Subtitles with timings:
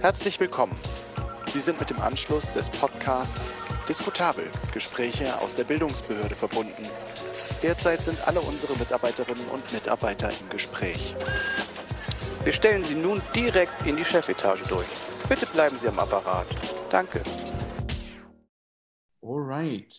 [0.00, 0.76] Herzlich willkommen.
[1.52, 3.54] Sie sind mit dem Anschluss des Podcasts
[3.88, 4.44] Diskutabel
[4.74, 6.82] Gespräche aus der Bildungsbehörde verbunden.
[7.62, 11.16] Derzeit sind alle unsere Mitarbeiterinnen und Mitarbeiter im Gespräch.
[12.44, 14.86] Wir stellen Sie nun direkt in die Chefetage durch.
[15.30, 16.46] Bitte bleiben Sie am Apparat.
[16.90, 17.22] Danke.
[19.22, 19.94] All right.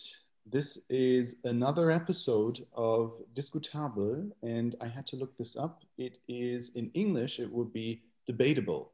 [0.50, 5.82] This is another episode of Discutable, and I had to look this up.
[5.98, 8.92] It is in English, it would be debatable.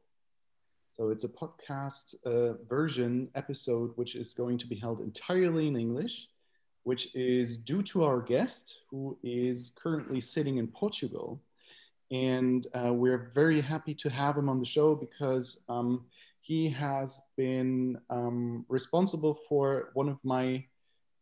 [0.96, 5.74] So it's a podcast uh, version episode, which is going to be held entirely in
[5.74, 6.28] English,
[6.84, 11.42] which is due to our guest, who is currently sitting in Portugal.
[12.12, 16.04] And uh, we're very happy to have him on the show because um,
[16.42, 20.64] he has been um, responsible for one of my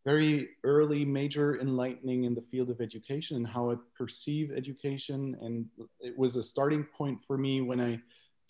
[0.05, 5.35] very early major enlightening in the field of education and how I perceive education.
[5.41, 5.65] And
[5.99, 7.99] it was a starting point for me when I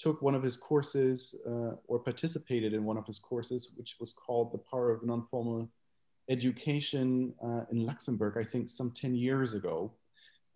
[0.02, 4.12] took one of his courses uh, or participated in one of his courses, which was
[4.12, 5.68] called The Power of Non-Formal
[6.28, 9.92] Education uh, in Luxembourg, I think some 10 years ago.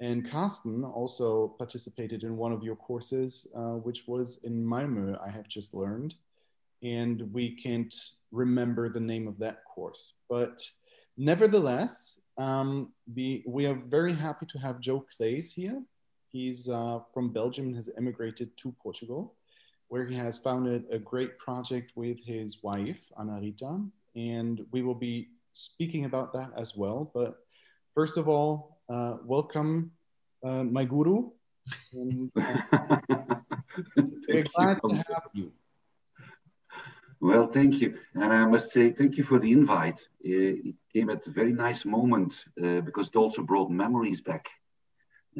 [0.00, 5.30] And Carsten also participated in one of your courses, uh, which was in Malmö, I
[5.30, 6.14] have just learned.
[6.82, 7.94] And we can't
[8.32, 10.12] remember the name of that course.
[10.28, 10.60] But
[11.16, 15.82] Nevertheless, um, we, we are very happy to have Joe Claes here.
[16.36, 19.22] He's uh, from Belgium and has emigrated to Portugal,
[19.88, 23.72] where he has founded a great project with his wife, Ana Rita.
[24.14, 25.16] And we will be
[25.54, 27.10] speaking about that as well.
[27.18, 27.38] But
[27.94, 28.50] first of all,
[28.94, 29.92] uh, welcome,
[30.44, 31.30] uh, my guru.
[31.94, 32.58] And, uh,
[34.28, 35.52] we're glad to have you.
[37.18, 37.98] Well, thank you.
[38.14, 40.00] And I must say, thank you for the invite.
[40.22, 44.44] Uh, it came at a very nice moment uh, because it also brought memories back,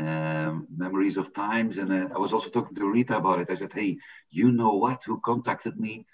[0.01, 1.79] um, memories of times.
[1.79, 3.51] And uh, I was also talking to Rita about it.
[3.51, 3.99] I said, hey,
[4.31, 5.03] you know what?
[5.05, 6.07] Who contacted me?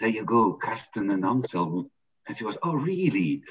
[0.00, 1.90] There you go, Carsten and Anselm.
[2.26, 3.42] And she was, oh, really?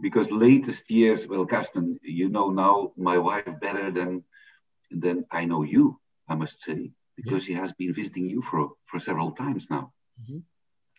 [0.00, 4.24] Because latest years, well, Carsten, you know now my wife better than
[4.90, 7.54] than I know you, I must say, because yeah.
[7.54, 9.92] she has been visiting you for, for several times now.
[10.20, 10.38] Mm-hmm.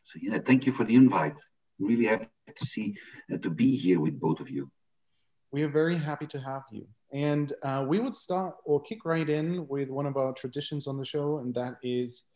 [0.04, 1.40] So yeah, thank you for the invite.
[1.80, 2.96] Really happy to see
[3.34, 4.72] uh, to be here with both of you.
[5.52, 6.88] We are very happy to have you.
[7.14, 10.98] And uh, we would start or kick right in with one of our traditions on
[10.98, 12.30] the show, and that is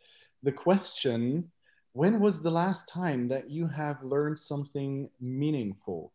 [0.43, 1.51] the question
[1.93, 6.11] When was the last time that you have learned something meaningful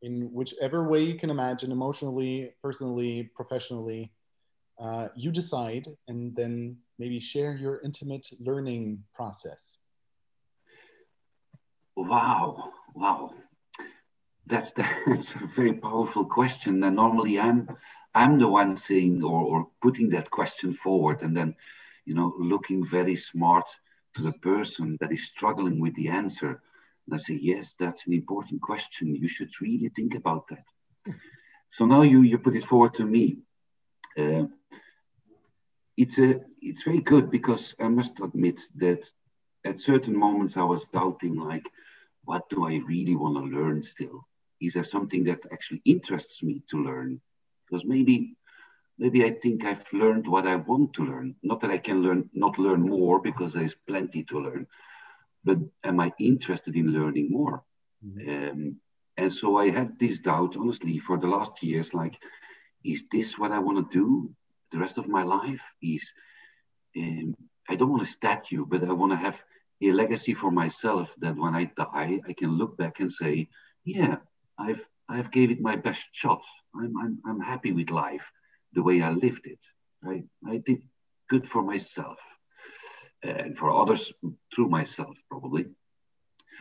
[0.00, 4.12] in whichever way you can imagine, emotionally, personally, professionally?
[4.80, 9.78] Uh, you decide and then maybe share your intimate learning process.
[11.96, 13.30] Wow, wow.
[14.46, 14.70] That's,
[15.06, 16.82] that's a very powerful question.
[16.82, 17.68] And normally I'm
[18.14, 21.56] I'm the one saying or, or putting that question forward and then,
[22.04, 23.66] you know, looking very smart
[24.14, 26.62] to the person that is struggling with the answer.
[27.06, 29.16] And I say, yes, that's an important question.
[29.16, 30.64] You should really think about that.
[31.70, 33.38] So now you you put it forward to me.
[34.16, 34.44] Uh,
[35.96, 39.10] it's a it's very good because I must admit that
[39.64, 41.66] at certain moments I was doubting like
[42.24, 44.26] what do I really want to learn still?
[44.66, 47.20] Is there something that actually interests me to learn?
[47.66, 48.36] Because maybe
[48.98, 51.34] maybe I think I've learned what I want to learn.
[51.42, 54.66] Not that I can learn not learn more because there's plenty to learn,
[55.44, 57.62] but am I interested in learning more?
[58.04, 58.50] Mm-hmm.
[58.50, 58.76] Um,
[59.16, 61.94] and so I had this doubt, honestly, for the last years.
[61.94, 62.16] Like,
[62.84, 64.34] is this what I want to do
[64.72, 65.62] the rest of my life?
[65.82, 66.12] Is
[66.96, 67.34] um,
[67.68, 69.40] I don't want a statue, but I want to have
[69.82, 73.48] a legacy for myself that when I die, I can look back and say,
[73.84, 74.16] yeah,
[74.58, 76.42] I've I've gave it my best shot.
[76.74, 78.30] I'm I'm, I'm happy with life,
[78.72, 79.60] the way I lived it.
[80.06, 80.82] I, I did
[81.28, 82.18] good for myself
[83.22, 84.12] and for others
[84.54, 85.66] through myself, probably.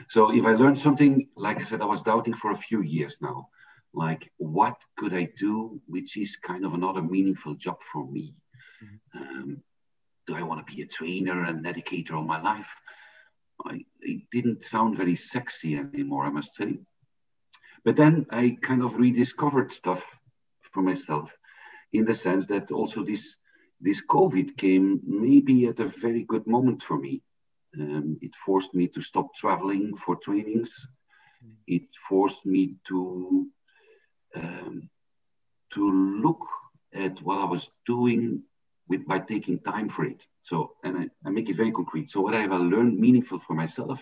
[0.10, 3.18] So if I learned something, like I said, I was doubting for a few years
[3.22, 3.50] now.
[3.94, 8.34] Like, what could I do, which is kind of another meaningful job for me?
[8.84, 9.22] Mm-hmm.
[9.22, 9.64] Um,
[10.26, 12.68] do I want to be a trainer and educator all my life?
[13.66, 16.80] I, it didn't sound very sexy anymore, I must say.
[17.86, 20.04] But then I kind of rediscovered stuff
[20.72, 21.32] for myself
[21.92, 23.36] in the sense that also this
[23.82, 27.22] this COVID came maybe at a very good moment for me.
[27.78, 30.88] Um, it forced me to stop traveling for trainings.
[31.68, 33.48] It forced me to
[34.36, 34.90] um,
[35.74, 35.92] to
[36.22, 36.46] look
[36.94, 38.44] at what I was doing
[38.88, 40.26] with by taking time for it.
[40.42, 42.12] So, and I, I make it very concrete.
[42.12, 44.00] So, what I have learned meaningful for myself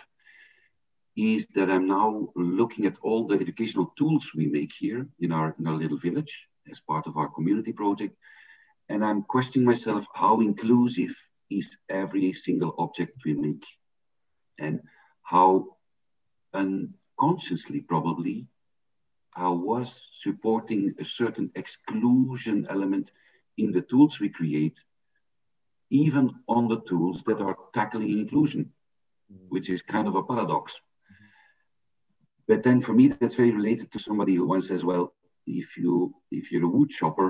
[1.16, 5.56] is that I'm now looking at all the educational tools we make here in our
[5.60, 8.16] in our little village as part of our community project,
[8.90, 11.14] and I'm questioning myself how inclusive
[11.50, 13.64] is every single object we make?
[14.58, 14.80] And
[15.24, 15.78] how
[16.54, 18.48] unconsciously probably
[19.36, 23.12] I was supporting a certain exclusion element
[23.58, 24.80] in the tools we create,
[25.90, 28.72] even on the tools that are tackling inclusion,
[29.32, 29.38] mm.
[29.50, 30.74] which is kind of a paradox.
[32.52, 35.14] But then for me, that's very related to somebody who once says, well,
[35.48, 37.30] if you if you're a wood shopper,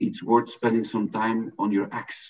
[0.00, 2.20] it's worth spending some time on your axe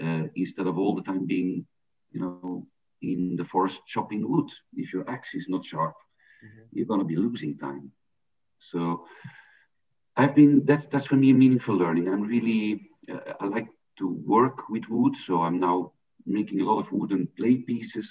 [0.00, 1.66] uh, instead of all the time being,
[2.12, 2.64] you know,
[3.02, 4.48] in the forest chopping wood.
[4.82, 5.96] If your axe is not sharp,
[6.44, 6.66] mm-hmm.
[6.74, 7.90] you're going to be losing time.
[8.60, 9.06] So
[10.16, 12.06] I've been that's that's for me a meaningful learning.
[12.06, 14.06] I'm really uh, I like to
[14.36, 15.90] work with wood, so I'm now
[16.24, 18.08] making a lot of wooden play pieces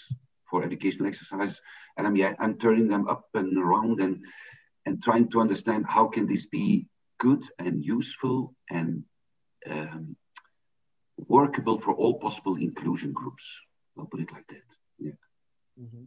[0.50, 1.60] for educational exercises,
[1.98, 4.24] and I'm yeah I'm turning them up and around and
[4.86, 6.88] and trying to understand how can this be
[7.20, 9.04] good and useful and
[9.70, 10.16] um,
[11.18, 13.44] workable for all possible inclusion groups.
[13.98, 14.68] I'll put it like that.
[15.00, 15.12] Yeah.
[15.82, 16.04] Mm-hmm.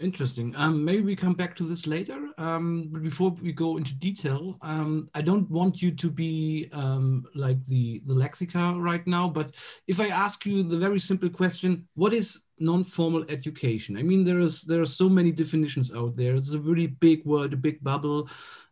[0.00, 0.52] Interesting.
[0.56, 2.28] Um, maybe we come back to this later.
[2.36, 7.24] Um, but before we go into detail, um, I don't want you to be um,
[7.34, 9.28] like the the lexica right now.
[9.28, 9.54] But
[9.86, 13.96] if I ask you the very simple question, what is non-formal education?
[13.98, 16.34] I mean, there is there are so many definitions out there.
[16.34, 18.28] It's a really big world, a big bubble.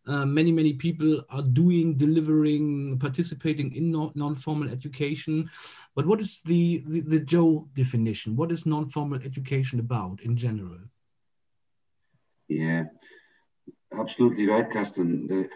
[0.07, 5.51] Uh, many many people are doing, delivering, participating in non-formal education.
[5.95, 8.37] But what is the, the the Joe definition?
[8.37, 10.79] What is non-formal education about in general?
[12.49, 12.85] Yeah,
[13.93, 15.27] absolutely right, Carsten.
[15.29, 15.49] There,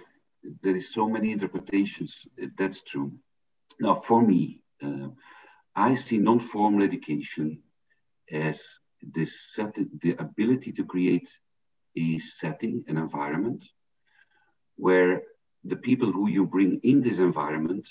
[0.63, 2.27] there is so many interpretations.
[2.59, 3.13] That's true.
[3.81, 5.09] Now, for me, uh,
[5.75, 7.59] I see non-formal education
[8.31, 8.63] as
[9.13, 11.29] the setting, the ability to create
[11.97, 13.65] a setting, an environment,
[14.77, 15.23] where
[15.65, 17.89] the people who you bring in this environment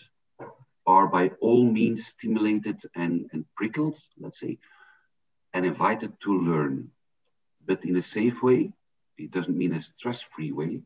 [0.86, 4.58] are by all means stimulated and, and prickled, let's say,
[5.54, 6.90] and invited to learn,
[7.66, 8.72] but in a safe way,
[9.18, 10.82] it doesn't mean a stress-free way,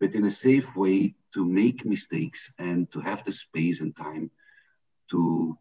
[0.00, 4.30] but in a safe way to make mistakes and to have the space and time
[5.10, 5.58] to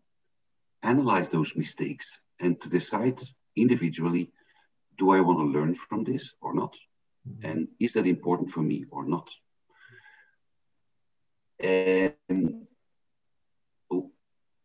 [0.83, 2.07] analyze those mistakes
[2.39, 3.19] and to decide
[3.55, 4.31] individually,
[4.97, 6.73] do I want to learn from this or not?
[7.27, 7.45] Mm-hmm.
[7.45, 9.29] And is that important for me or not?
[11.59, 12.67] And
[13.91, 14.11] oh,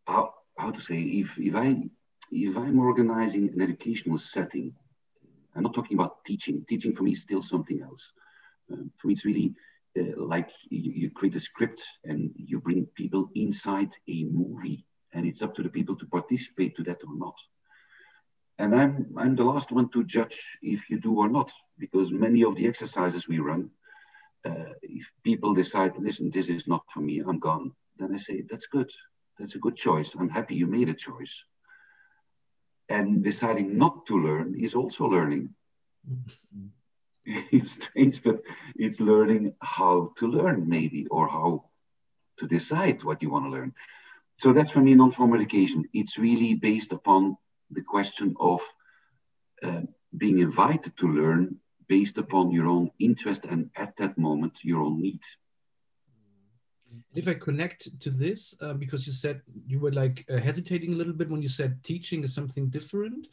[0.05, 1.75] how, how to say, if, if, I,
[2.31, 4.73] if I'm organizing an educational setting
[5.55, 6.65] I'm not talking about teaching.
[6.69, 8.11] Teaching for me is still something else.
[8.71, 9.53] Um, for me, it's really
[9.99, 15.25] uh, like you, you, create a script and you bring people inside a movie, and
[15.25, 17.35] it's up to the people to participate to that or not.
[18.59, 22.43] And I'm I'm the last one to judge if you do or not, because many
[22.43, 23.71] of the exercises we run,
[24.45, 28.43] uh, if people decide, listen, this is not for me, I'm gone, then I say
[28.49, 28.91] that's good.
[29.39, 30.13] That's a good choice.
[30.19, 31.43] I'm happy you made a choice
[32.91, 35.49] and deciding not to learn is also learning.
[36.09, 36.67] Mm-hmm.
[37.51, 38.41] it's strange, but
[38.75, 41.65] it's learning how to learn, maybe, or how
[42.39, 43.73] to decide what you want to learn.
[44.39, 45.85] So that's for me non-formal education.
[45.93, 47.37] It's really based upon
[47.71, 48.61] the question of
[49.63, 49.81] uh,
[50.17, 51.57] being invited to learn
[51.87, 55.19] based upon your own interest and at that moment your own need.
[57.15, 60.95] If I connect to this, uh, because you said you were like uh, hesitating a
[60.95, 63.27] little bit when you said teaching is something different,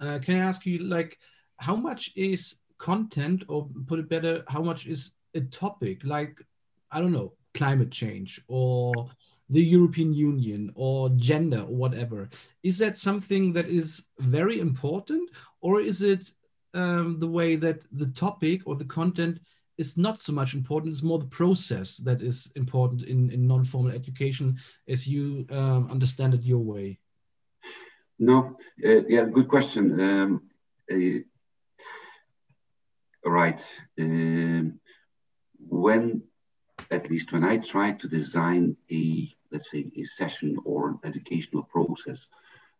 [0.00, 1.18] uh, can I ask you like
[1.58, 6.04] how much is content, or put it better, how much is a topic?
[6.04, 6.40] Like
[6.90, 9.10] I don't know climate change or
[9.50, 12.28] the European Union or gender or whatever?
[12.62, 15.30] Is that something that is very important,
[15.60, 16.32] or is it
[16.74, 19.40] um, the way that the topic or the content
[19.80, 20.92] is not so much important.
[20.92, 26.34] It's more the process that is important in, in non-formal education as you um, understand
[26.34, 26.98] it your way.
[28.18, 29.98] No, uh, yeah, good question.
[29.98, 30.42] Um,
[30.92, 31.20] uh,
[33.24, 33.66] right.
[33.98, 34.78] Um,
[35.66, 36.22] when,
[36.90, 41.62] at least when I try to design a, let's say, a session or an educational
[41.64, 42.26] process,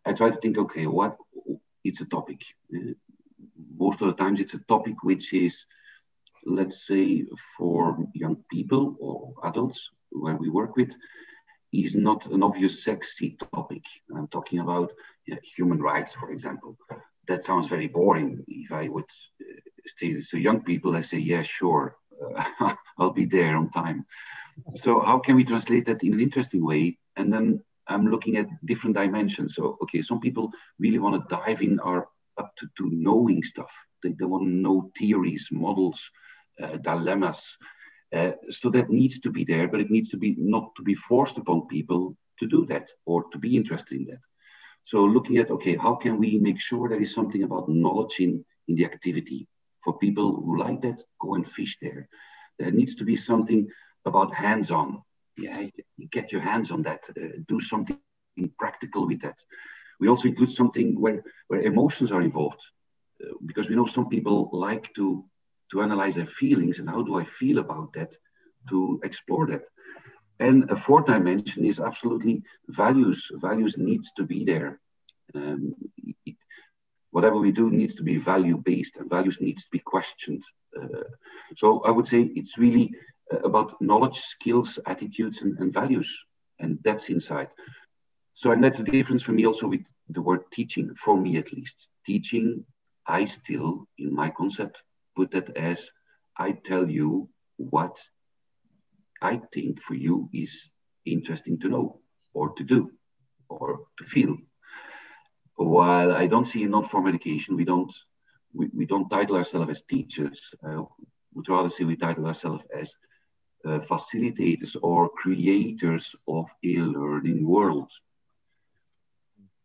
[0.05, 1.17] I try to think, okay, what,
[1.83, 2.41] it's a topic.
[2.73, 2.93] Uh,
[3.77, 5.65] most of the times it's a topic which is
[6.45, 7.25] let's say,
[7.57, 10.91] for young people or adults where we work with,
[11.71, 13.83] is not an obvious sexy topic.
[14.15, 14.91] I'm talking about
[15.55, 16.77] human rights, for example.
[17.27, 18.43] That sounds very boring.
[18.47, 19.59] If I would uh,
[19.97, 21.95] say this to young people, I say, yeah, sure,
[22.37, 24.05] uh, I'll be there on time.
[24.75, 26.97] So how can we translate that in an interesting way?
[27.15, 29.55] And then I'm looking at different dimensions.
[29.55, 33.71] So, okay, some people really want to dive in are up to, to knowing stuff.
[34.03, 36.09] They, they want to know theories, models,
[36.61, 37.41] uh, dilemmas.
[38.13, 40.95] Uh, so that needs to be there, but it needs to be not to be
[40.95, 44.19] forced upon people to do that or to be interested in that.
[44.83, 48.43] So looking at, okay, how can we make sure there is something about knowledge in,
[48.67, 49.47] in the activity?
[49.83, 52.07] For people who like that, go and fish there.
[52.59, 53.67] There needs to be something
[54.05, 55.01] about hands-on.
[55.37, 55.63] Yeah,
[56.11, 57.03] get your hands on that.
[57.09, 57.99] Uh, do something
[58.59, 59.39] practical with that.
[59.99, 62.61] We also include something where, where emotions are involved,
[63.23, 65.25] uh, because we know some people like to
[65.71, 68.13] to analyze their feelings and how do I feel about that,
[68.69, 69.63] to explore that.
[70.39, 73.25] And a fourth dimension is absolutely values.
[73.35, 74.81] Values needs to be there.
[75.33, 75.75] Um,
[77.11, 80.43] whatever we do needs to be value based, and values needs to be questioned.
[80.77, 81.03] Uh,
[81.55, 82.91] so I would say it's really
[83.43, 86.09] about knowledge, skills, attitudes, and, and, values,
[86.59, 87.49] and that's inside.
[88.33, 90.93] So and that's the difference for me also with the word teaching.
[90.95, 92.65] For me at least, teaching,
[93.07, 94.81] I still in my concept
[95.15, 95.89] put that as
[96.37, 97.99] I tell you what
[99.21, 100.69] I think for you is
[101.05, 101.99] interesting to know
[102.33, 102.91] or to do
[103.49, 104.37] or to feel.
[105.55, 107.93] While I don't see in non-formal education, we don't
[108.53, 110.39] we, we don't title ourselves as teachers.
[110.65, 110.83] Uh,
[111.33, 112.93] would rather say we title ourselves as
[113.65, 117.89] uh, facilitators or creators of a learning world.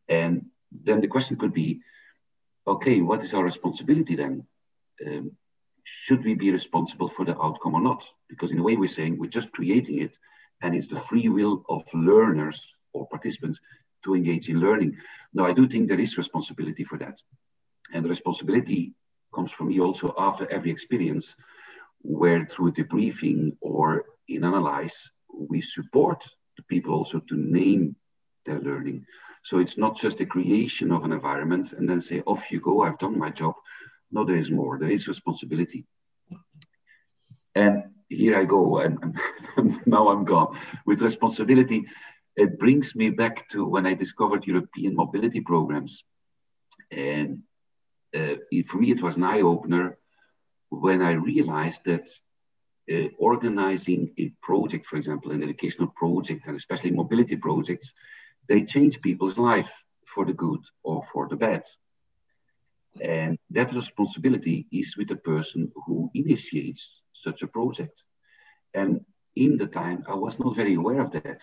[0.09, 1.81] And then the question could be,
[2.67, 4.47] okay, what is our responsibility then?
[5.07, 5.33] Um,
[5.85, 8.05] should we be responsible for the outcome or not?
[8.29, 10.17] Because in a way, we're saying we're just creating it,
[10.63, 13.61] and it's the free will of learners or participants
[14.05, 14.97] to engage in learning.
[15.33, 17.19] Now, I do think there is responsibility for that.
[17.93, 18.95] And the responsibility
[19.35, 21.37] comes from me also after every experience,
[22.03, 26.23] where through debriefing or in analyze, we support
[26.57, 27.97] the people also to name
[28.45, 29.05] their learning.
[29.45, 32.83] So it's not just the creation of an environment and then say, off you go,
[32.83, 33.55] I've done my job.
[34.11, 34.79] No, there is more.
[34.79, 35.85] There is responsibility.
[37.55, 39.19] And here I go, and,
[39.87, 40.59] now I'm gone.
[40.85, 41.87] With responsibility,
[42.37, 46.05] it brings me back to when I discovered European mobility programs.
[46.91, 47.43] And
[48.15, 48.37] uh,
[48.69, 49.99] for me, it was an eye opener
[50.71, 52.09] when I realized that
[52.93, 57.93] uh, organizing a project, for example, an educational project, and especially mobility projects,
[58.49, 59.71] they change people's life
[60.15, 61.65] for the good or for the bad.
[63.01, 68.03] And that responsibility is with the person who initiates such a project.
[68.73, 69.05] And
[69.35, 71.43] in the time, I was not very aware of that.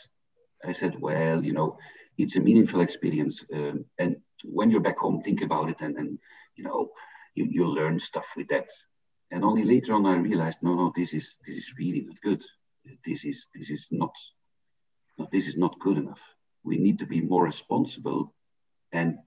[0.66, 1.78] I said, well, you know,
[2.18, 3.46] it's a meaningful experience.
[3.54, 6.18] Um, and when you're back home, think about it and, and
[6.56, 6.92] you know,
[7.36, 8.70] you, you learn stuff with that.
[9.34, 12.44] And only later on I realized, no, no, this is this is really not good.
[13.04, 14.14] This is this is not,
[15.18, 16.22] no, this is not good enough.
[16.64, 18.36] We need to be more responsible.
[18.92, 19.18] And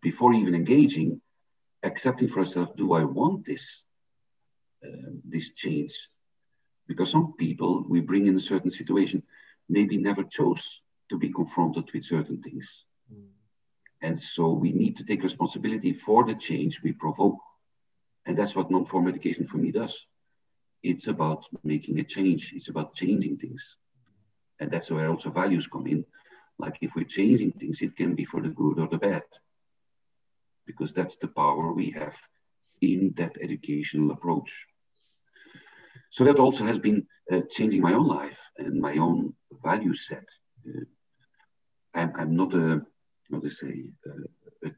[0.00, 1.20] before even engaging,
[1.82, 3.66] accepting for ourselves, do I want this,
[4.82, 5.94] uh, this change?
[6.88, 9.22] Because some people we bring in a certain situation
[9.68, 10.64] maybe never chose
[11.10, 12.84] to be confronted with certain things.
[13.12, 13.28] Mm.
[14.00, 17.40] And so we need to take responsibility for the change we provoke.
[18.26, 20.06] And that's what non-formal education for me does.
[20.82, 22.52] It's about making a change.
[22.54, 23.76] It's about changing things.
[24.60, 26.04] And that's where also values come in.
[26.58, 29.24] Like if we're changing things, it can be for the good or the bad
[30.66, 32.16] because that's the power we have
[32.80, 34.52] in that educational approach.
[36.10, 40.26] So that also has been uh, changing my own life and my own value set.
[40.66, 40.84] Uh,
[41.94, 42.82] I'm, I'm, not a,
[43.30, 44.68] how to say, uh,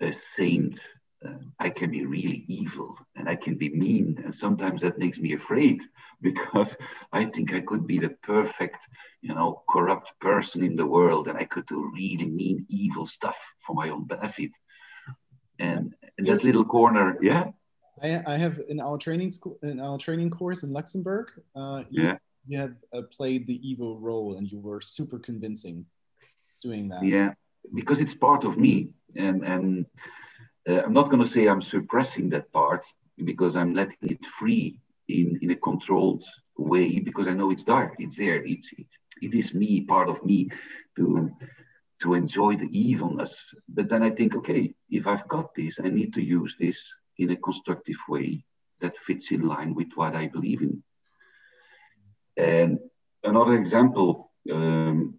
[0.00, 0.80] a, a, saint.
[1.24, 4.20] Uh, I can be really evil and I can be mean.
[4.24, 5.82] And sometimes that makes me afraid
[6.22, 6.76] because
[7.12, 8.88] I think I could be the perfect,
[9.20, 13.38] you know, corrupt person in the world and I could do really mean, evil stuff
[13.58, 14.52] for my own benefit.
[15.58, 17.46] And in that little corner yeah?
[18.00, 22.04] I, I have in our training school in our training course in luxembourg uh, you,
[22.04, 22.16] yeah.
[22.46, 25.84] you had uh, played the evil role and you were super convincing
[26.62, 27.02] doing that.
[27.02, 27.32] Yeah
[27.74, 28.90] because it's part of me.
[29.16, 29.86] And and
[30.68, 32.84] uh, i'm not going to say i'm suppressing that part
[33.24, 36.24] because i'm letting it free in in a controlled
[36.56, 38.86] way because i know it's there it's there it's it,
[39.22, 40.48] it is me part of me
[40.96, 41.30] to
[42.00, 43.34] to enjoy the evilness.
[43.68, 46.80] But then I think, okay, if I've got this, I need to use this
[47.18, 48.44] in a constructive way
[48.80, 50.82] that fits in line with what I believe in.
[52.36, 52.78] And
[53.24, 55.18] another example, um,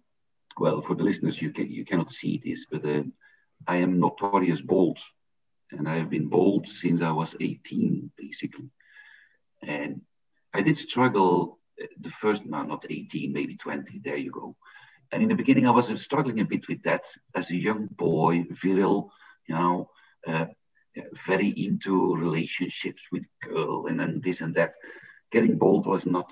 [0.58, 3.02] well, for the listeners, you can you cannot see this, but uh,
[3.66, 4.98] I am notorious bold,
[5.72, 8.70] and I have been bold since I was 18, basically.
[9.62, 10.02] And
[10.54, 14.00] I did struggle uh, the first, no, not 18, maybe 20.
[14.04, 14.56] There you go
[15.12, 18.44] and in the beginning, I was struggling a bit with that as a young boy,
[18.50, 19.12] virile,
[19.48, 19.90] you know,
[20.26, 20.46] uh,
[21.26, 24.74] very into relationships with girl and then this and that.
[25.32, 26.30] Getting bold was not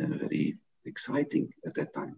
[0.00, 2.16] uh, very exciting at that time.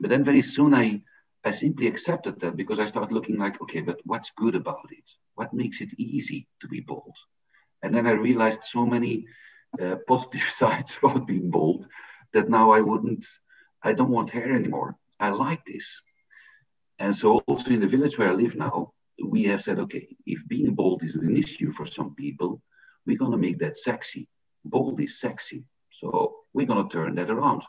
[0.00, 1.02] but then very soon I,
[1.46, 5.04] I simply accepted that because I started looking like, okay, but what's good about it?
[5.36, 7.14] What makes it easy to be bold?
[7.82, 9.26] And then I realized so many
[9.80, 11.86] uh, positive sides about being bold
[12.32, 13.24] that now I wouldn't,
[13.80, 14.96] I don't want hair anymore.
[15.20, 15.88] I like this.
[16.98, 18.92] And so also in the village where I live now,
[19.24, 22.60] we have said, okay, if being bold is an issue for some people,
[23.06, 24.28] we're going to make that sexy.
[24.64, 25.62] Bold is sexy.
[26.00, 27.62] So we're going to turn that around.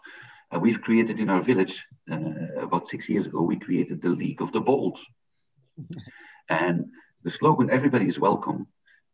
[0.52, 4.42] And we've created in our village, uh, about six years ago, we created the League
[4.42, 4.98] of the Bold.
[6.50, 6.86] and
[7.24, 8.68] the slogan, everybody is welcome.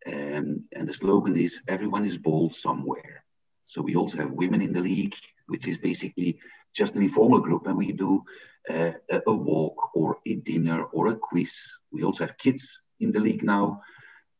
[0.05, 3.23] Um, and the slogan is, everyone is bold somewhere.
[3.65, 5.15] So we also have women in the league,
[5.47, 6.39] which is basically
[6.75, 7.65] just an informal group.
[7.65, 8.23] And we do
[8.69, 8.91] uh,
[9.25, 11.53] a walk or a dinner or a quiz.
[11.91, 12.67] We also have kids
[12.99, 13.81] in the league now.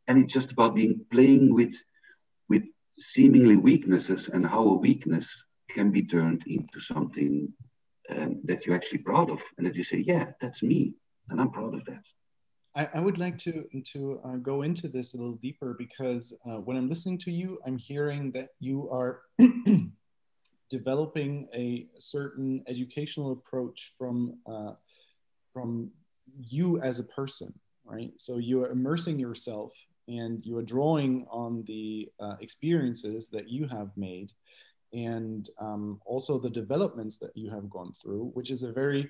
[0.07, 1.75] And it's just about being playing with,
[2.49, 2.63] with
[2.99, 7.51] seemingly weaknesses and how a weakness can be turned into something
[8.09, 10.93] um, that you're actually proud of and that you say, yeah, that's me.
[11.29, 12.03] And I'm proud of that.
[12.75, 16.57] I, I would like to, to uh, go into this a little deeper because uh,
[16.57, 19.21] when I'm listening to you, I'm hearing that you are
[20.69, 24.73] developing a certain educational approach from, uh,
[25.49, 25.91] from
[26.39, 27.53] you as a person,
[27.85, 28.11] right?
[28.17, 29.71] So you are immersing yourself
[30.07, 34.31] and you are drawing on the uh, experiences that you have made
[34.93, 39.09] and um, also the developments that you have gone through, which is a very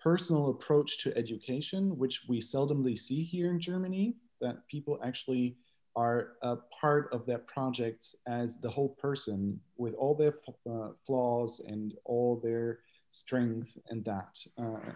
[0.00, 5.56] personal approach to education, which we seldomly see here in Germany, that people actually
[5.94, 10.36] are a part of that project as the whole person with all their
[10.70, 12.78] uh, flaws and all their
[13.10, 14.38] strength and that.
[14.58, 14.92] Uh,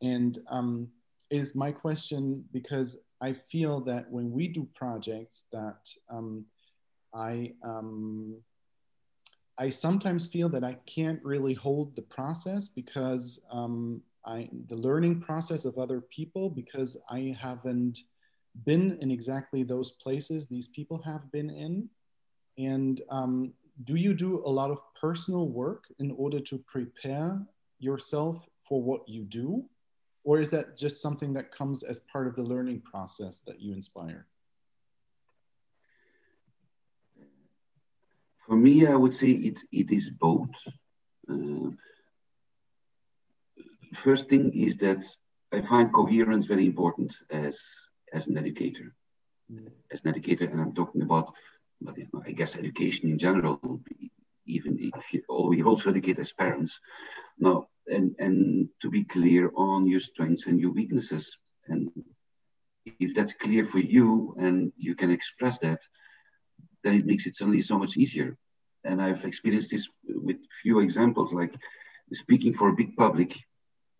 [0.00, 0.88] and um,
[1.30, 6.44] is my question because I feel that when we do projects that um,
[7.14, 8.36] I um,
[9.58, 15.20] I sometimes feel that I can't really hold the process because um, I the learning
[15.20, 17.98] process of other people because I haven't
[18.64, 21.88] been in exactly those places these people have been in.
[22.58, 23.52] And um,
[23.84, 27.40] do you do a lot of personal work in order to prepare
[27.78, 29.64] yourself for what you do?
[30.24, 33.72] Or is that just something that comes as part of the learning process that you
[33.72, 34.26] inspire?
[38.52, 40.50] For me, I would say it, it is both.
[41.26, 41.70] Uh,
[43.94, 45.02] first thing is that
[45.50, 47.58] I find coherence very important as,
[48.12, 48.94] as an educator.
[49.50, 49.70] Mm.
[49.90, 51.32] As an educator, and I'm talking about,
[51.80, 53.80] but I guess education in general,
[54.44, 56.78] even if you, we also educate as parents.
[57.38, 61.38] Now, and, and to be clear on your strengths and your weaknesses.
[61.68, 61.90] And
[62.84, 65.80] if that's clear for you and you can express that,
[66.84, 68.36] then it makes it suddenly so much easier.
[68.84, 71.54] And I've experienced this with few examples, like
[72.12, 73.36] speaking for a big public.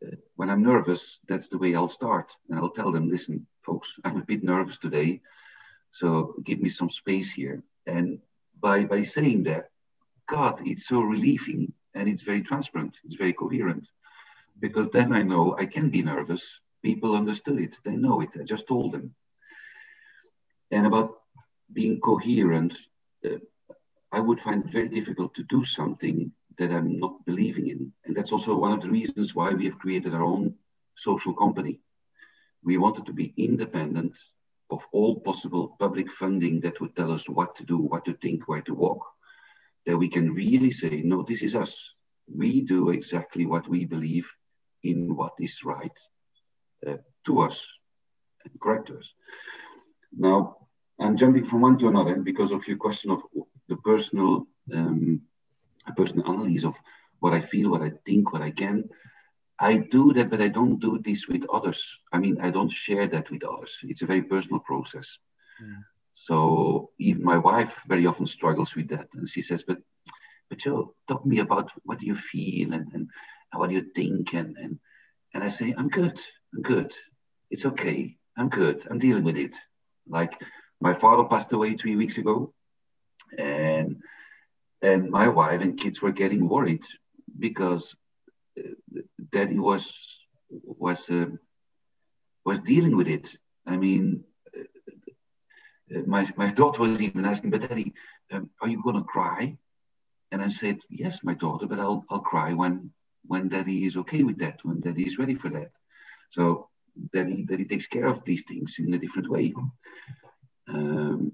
[0.04, 2.30] Uh, when I'm nervous, that's the way I'll start.
[2.48, 5.20] And I'll tell them, listen, folks, I'm a bit nervous today.
[5.92, 7.62] So give me some space here.
[7.86, 8.18] And
[8.60, 9.68] by, by saying that,
[10.28, 13.86] God, it's so relieving and it's very transparent, it's very coherent.
[14.60, 16.60] Because then I know I can be nervous.
[16.82, 18.30] People understood it, they know it.
[18.40, 19.14] I just told them.
[20.70, 21.18] And about
[21.72, 22.74] being coherent,
[23.24, 23.38] uh,
[24.12, 27.92] I would find it very difficult to do something that I'm not believing in.
[28.04, 30.54] And that's also one of the reasons why we have created our own
[30.96, 31.80] social company.
[32.62, 34.12] We wanted to be independent
[34.70, 38.48] of all possible public funding that would tell us what to do, what to think,
[38.48, 39.02] where to walk
[39.86, 41.74] that we can really say, no, this is us.
[42.32, 44.28] We do exactly what we believe
[44.84, 45.98] in what is right
[46.86, 46.96] uh,
[47.26, 47.64] to us
[48.44, 49.08] and correct us.
[50.16, 50.56] Now,
[51.00, 53.22] I'm jumping from one to another because of your question of
[53.68, 55.22] the personal, um,
[55.96, 56.76] personal analysis of
[57.20, 58.88] what I feel, what I think, what I can.
[59.58, 61.98] I do that, but I don't do this with others.
[62.12, 63.78] I mean, I don't share that with others.
[63.84, 65.18] It's a very personal process.
[65.62, 65.84] Mm.
[66.14, 69.08] So even my wife very often struggles with that.
[69.14, 69.78] And she says, but,
[70.48, 73.08] but Joe, talk to me about what do you feel and, and,
[73.52, 74.34] and what do you think?
[74.34, 74.78] And, and,
[75.32, 76.18] and I say, I'm good.
[76.54, 76.92] I'm good.
[77.50, 78.16] It's okay.
[78.36, 78.86] I'm good.
[78.90, 79.54] I'm dealing with it.
[80.08, 80.32] Like
[80.80, 82.52] my father passed away three weeks ago
[83.38, 84.02] and,
[84.82, 86.84] and my wife and kids were getting worried
[87.38, 87.94] because
[88.58, 89.00] uh,
[89.32, 91.26] daddy was, was, uh,
[92.44, 93.36] was dealing with it.
[93.66, 94.24] I mean,
[96.06, 97.92] my, my daughter was even asking, but daddy,
[98.32, 99.56] um, are you going to cry?
[100.30, 102.90] And I said, yes, my daughter, but I'll, I'll cry when,
[103.26, 105.70] when daddy is okay with that, when daddy is ready for that.
[106.30, 106.68] So
[107.12, 109.54] daddy, daddy takes care of these things in a different way.
[110.68, 111.32] Um,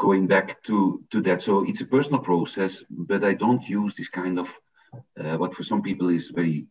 [0.00, 4.08] going back to, to that, so it's a personal process, but I don't use this
[4.08, 4.48] kind of
[5.20, 6.66] uh, what for some people is very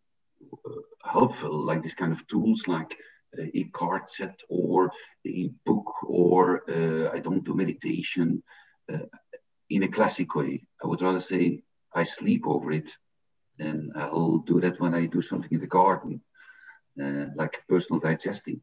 [0.65, 2.97] uh, helpful, like this kind of tools like
[3.37, 4.91] uh, a card set or
[5.25, 8.43] a book or uh, I don't do meditation
[8.91, 9.05] uh,
[9.69, 10.65] in a classic way.
[10.83, 11.61] I would rather say
[11.93, 12.89] I sleep over it
[13.59, 16.21] and I'll do that when I do something in the garden,
[17.01, 18.61] uh, like personal digesting.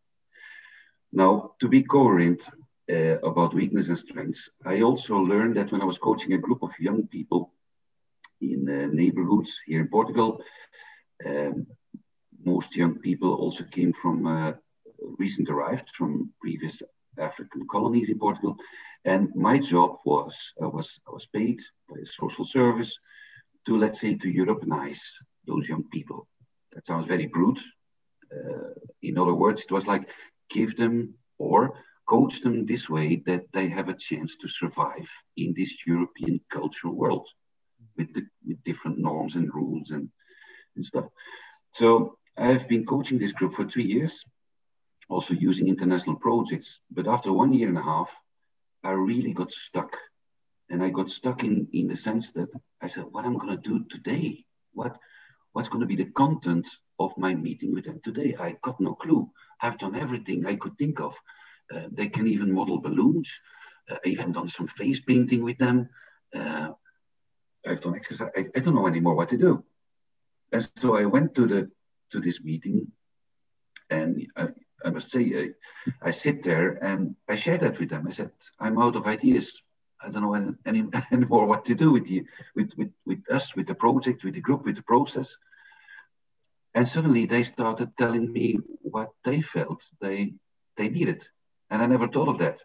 [1.12, 2.42] Now, to be coherent
[2.90, 6.62] uh, about weakness and strengths, I also learned that when I was coaching a group
[6.62, 7.52] of young people
[8.40, 10.40] in uh, neighborhoods here in Portugal,
[11.24, 11.66] um,
[12.44, 14.52] most young people also came from uh,
[15.18, 16.82] recent arrived from previous
[17.18, 18.56] African colonies in Portugal,
[19.04, 22.98] and my job was I was I was paid by a social service
[23.66, 25.02] to let's say to Europeanize
[25.46, 26.28] those young people.
[26.72, 27.60] That sounds very brute.
[28.30, 30.08] Uh, in other words, it was like
[30.50, 31.72] give them or
[32.06, 36.94] coach them this way that they have a chance to survive in this European cultural
[36.94, 37.26] world
[37.96, 40.08] with, the, with different norms and rules and,
[40.76, 41.06] and stuff.
[41.72, 44.24] So I've been coaching this group for three years,
[45.08, 46.78] also using international projects.
[46.90, 48.10] But after one year and a half,
[48.84, 49.96] I really got stuck.
[50.68, 52.48] And I got stuck in, in the sense that
[52.80, 54.44] I said, what am I going to do today?
[54.72, 54.96] What,
[55.52, 58.36] what's going to be the content of my meeting with them today?
[58.38, 59.30] I got no clue.
[59.60, 61.14] I've done everything I could think of.
[61.74, 63.32] Uh, they can even model balloons.
[63.90, 65.88] Uh, I even done some face painting with them.
[66.34, 66.70] Uh,
[67.66, 68.30] I've done exercise.
[68.36, 69.64] I, I, don't know anymore what to do.
[70.52, 71.70] And so I went to the
[72.12, 72.92] to this meeting,
[73.90, 74.48] and I,
[74.84, 78.06] I must say, I, I sit there and I share that with them.
[78.06, 79.52] I said, I'm out of ideas.
[80.00, 83.56] I don't know any, any, anymore what to do with you, with, with, with us,
[83.56, 85.36] with the project, with the group, with the process.
[86.74, 90.34] And suddenly they started telling me what they felt they
[90.76, 91.26] they needed.
[91.70, 92.60] And I never thought of that.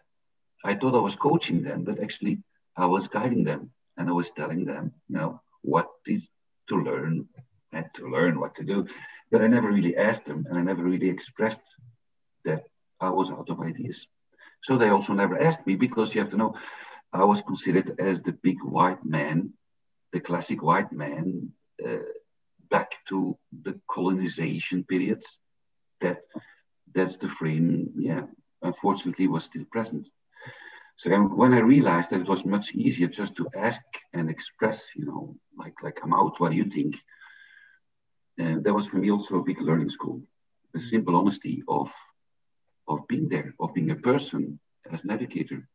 [0.64, 2.42] I thought I was coaching them, but actually
[2.76, 6.28] I was guiding them and I was telling them, you know, what is
[6.68, 7.28] to learn
[7.72, 8.86] and to learn what to do.
[9.30, 11.62] But I never really asked them and I never really expressed
[12.44, 12.64] that
[13.00, 14.06] I was out of ideas.
[14.62, 16.54] So they also never asked me because you have to know
[17.12, 19.52] I was considered as the big white man,
[20.12, 21.52] the classic white man,
[21.84, 22.06] uh,
[22.70, 25.22] back to the colonization period.
[26.00, 26.22] That
[26.94, 28.22] that's the frame, yeah,
[28.62, 30.08] unfortunately was still present.
[30.96, 35.04] So when I realized that it was much easier just to ask and express, you
[35.06, 36.96] know, like like I'm out, what do you think?
[38.38, 40.22] And uh, that was for me also a big learning school.
[40.74, 41.90] The simple honesty of
[42.88, 44.58] of being there, of being a person
[44.90, 45.68] as an educator.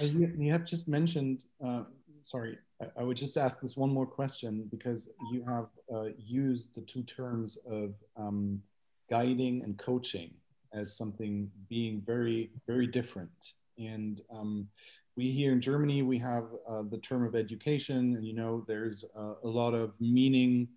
[0.00, 1.84] You, you have just mentioned, uh,
[2.20, 6.74] sorry, I, I, would just ask this one more question because you have uh, used
[6.74, 8.60] the two terms of um,
[9.08, 10.34] guiding and coaching
[10.72, 13.52] as something being very, very different.
[13.78, 14.68] And um,
[15.16, 19.04] we here in Germany, we have uh, the term of education, and you know, there's
[19.16, 20.68] uh, a lot of meaning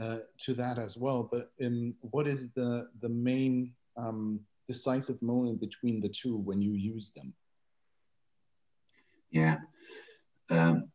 [0.00, 1.28] uh, to that as well.
[1.30, 6.72] But in, what is the the main um, decisive moment between the two when you
[6.72, 7.32] use them?
[9.30, 9.58] Yeah,
[10.50, 10.90] um,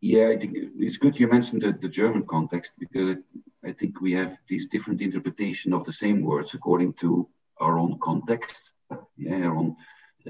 [0.00, 3.16] yeah, I think it's good you mentioned the, the German context because
[3.64, 7.28] I think we have these different interpretation of the same words according to
[7.60, 8.70] our own context,
[9.16, 9.76] yeah, our own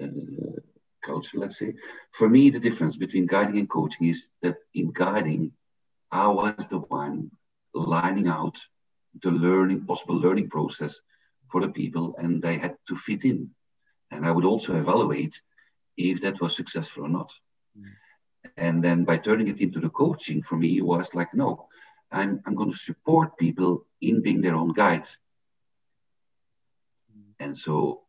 [0.00, 0.61] uh,
[1.04, 1.74] culture, let's say.
[2.12, 5.52] For me, the difference between guiding and coaching is that in guiding,
[6.11, 7.31] I was the one
[7.74, 8.57] lining out
[9.22, 10.98] the learning, possible learning process
[11.52, 13.50] for the people, and they had to fit in.
[14.11, 15.38] And I would also evaluate
[15.98, 17.33] if that was successful or not.
[17.78, 17.90] Mm.
[18.57, 21.68] And then by turning it into the coaching for me, it was like, no,
[22.11, 25.09] I'm, I'm going to support people in being their own guides.
[27.40, 28.03] And so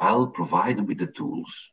[0.00, 1.70] I'll provide them with the tools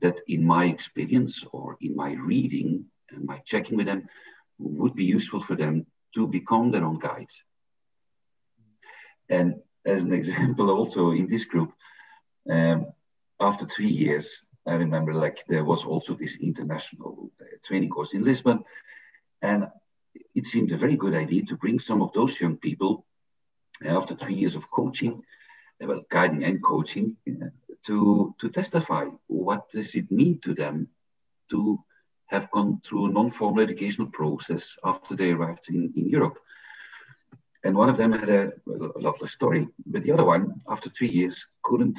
[0.00, 4.08] that, in my experience or in my reading and my checking with them,
[4.58, 7.42] would be useful for them to become their own guides.
[9.28, 11.72] And as an example, also in this group,
[12.50, 12.86] um,
[13.40, 18.24] after three years, I remember like there was also this international uh, training course in
[18.24, 18.64] Lisbon,
[19.42, 19.68] and
[20.34, 23.04] it seemed a very good idea to bring some of those young people
[23.84, 25.22] uh, after three years of coaching,
[25.82, 27.16] uh, well, guiding and coaching,
[27.86, 30.88] to to testify what does it mean to them
[31.50, 31.78] to
[32.26, 36.38] have gone through a non-formal educational process after they arrived in, in Europe.
[37.64, 41.08] And one of them had a, a lovely story, but the other one, after three
[41.08, 41.98] years, couldn't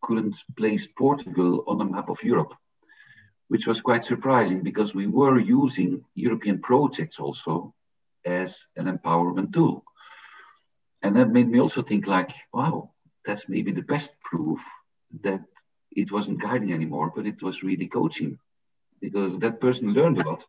[0.00, 2.54] couldn't place Portugal on the map of Europe,
[3.48, 7.74] which was quite surprising because we were using European projects also
[8.24, 9.84] as an empowerment tool.
[11.02, 12.90] And that made me also think like, wow,
[13.24, 14.60] that's maybe the best proof
[15.22, 15.42] that
[15.92, 18.38] it wasn't guiding anymore, but it was really coaching
[19.00, 20.44] because that person learned a lot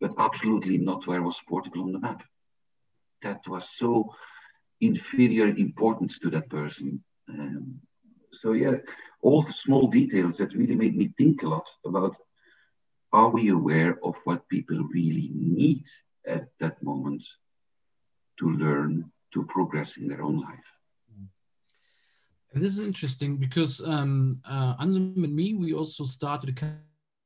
[0.00, 2.22] but absolutely not where was Portugal on the map.
[3.22, 4.14] That was so
[4.80, 7.04] inferior importance to that person.
[7.28, 7.80] Um,
[8.32, 8.76] so yeah,
[9.22, 12.16] all the small details that really made me think a lot about
[13.12, 15.84] are we aware of what people really need
[16.26, 17.24] at that moment
[18.38, 20.70] to learn to progress in their own life?
[22.52, 26.52] And this is interesting because um, uh, Anselm and me, we also started a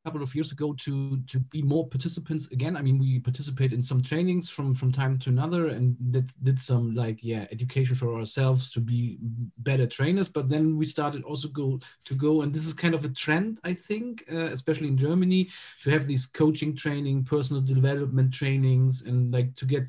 [0.05, 2.77] couple of years ago to to be more participants again.
[2.77, 6.59] I mean, we participate in some trainings from from time to another, and that did
[6.59, 9.19] some like yeah education for ourselves to be
[9.59, 10.29] better trainers.
[10.29, 13.61] But then we started also go to go, and this is kind of a trend,
[13.65, 15.49] I think, uh, especially in Germany,
[15.83, 19.85] to have these coaching training, personal development trainings, and like to get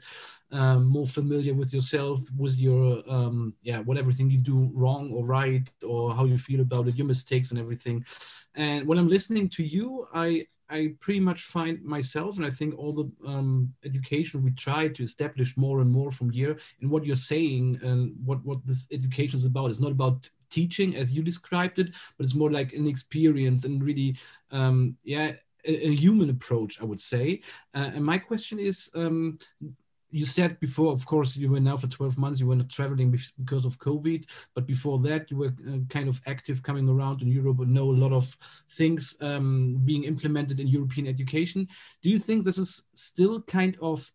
[0.52, 5.26] um, more familiar with yourself, with your um, yeah, what everything you do wrong or
[5.26, 8.06] right, or how you feel about it, your mistakes and everything.
[8.56, 12.78] And when I'm listening to you, I I pretty much find myself, and I think
[12.78, 17.06] all the um, education we try to establish more and more from here, and what
[17.06, 19.70] you're saying and what what this education is about.
[19.70, 23.84] It's not about teaching as you described it, but it's more like an experience and
[23.84, 24.16] really,
[24.52, 25.34] um, yeah,
[25.66, 27.42] a, a, human approach, I would say.
[27.74, 29.38] Uh, and my question is, um,
[30.16, 33.12] you said before, of course, you were now for 12 months, you were not traveling
[33.38, 34.24] because of COVID,
[34.54, 37.92] but before that, you were uh, kind of active coming around in Europe and know
[37.92, 38.38] a lot of
[38.72, 41.68] things um, being implemented in European education.
[42.02, 44.10] Do you think this is still kind of,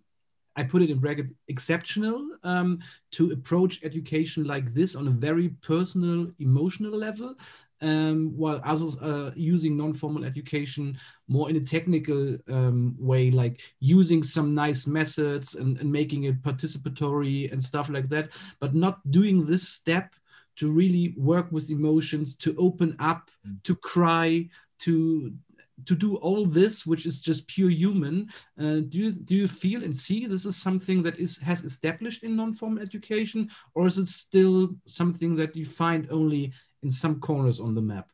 [0.56, 2.78] I put it in brackets, exceptional um,
[3.12, 7.34] to approach education like this on a very personal, emotional level?
[7.82, 14.22] Um, while others are using non-formal education more in a technical um, way, like using
[14.22, 19.44] some nice methods and, and making it participatory and stuff like that, but not doing
[19.44, 20.14] this step
[20.56, 23.62] to really work with emotions, to open up, mm.
[23.62, 24.48] to cry,
[24.80, 25.32] to
[25.86, 28.28] to do all this, which is just pure human.
[28.58, 32.22] Uh, do you do you feel and see this is something that is has established
[32.22, 37.60] in non-formal education, or is it still something that you find only in some corners
[37.60, 38.08] on the map?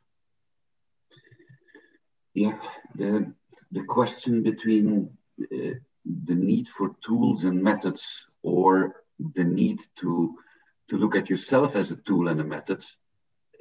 [2.35, 2.59] Yeah,
[2.95, 3.33] the,
[3.73, 5.79] the question between uh,
[6.27, 9.03] the need for tools and methods or
[9.35, 10.37] the need to,
[10.91, 12.85] to look at yourself as a tool and a method,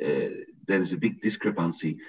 [0.03, 0.29] uh,
[0.67, 1.99] there is a big discrepancy.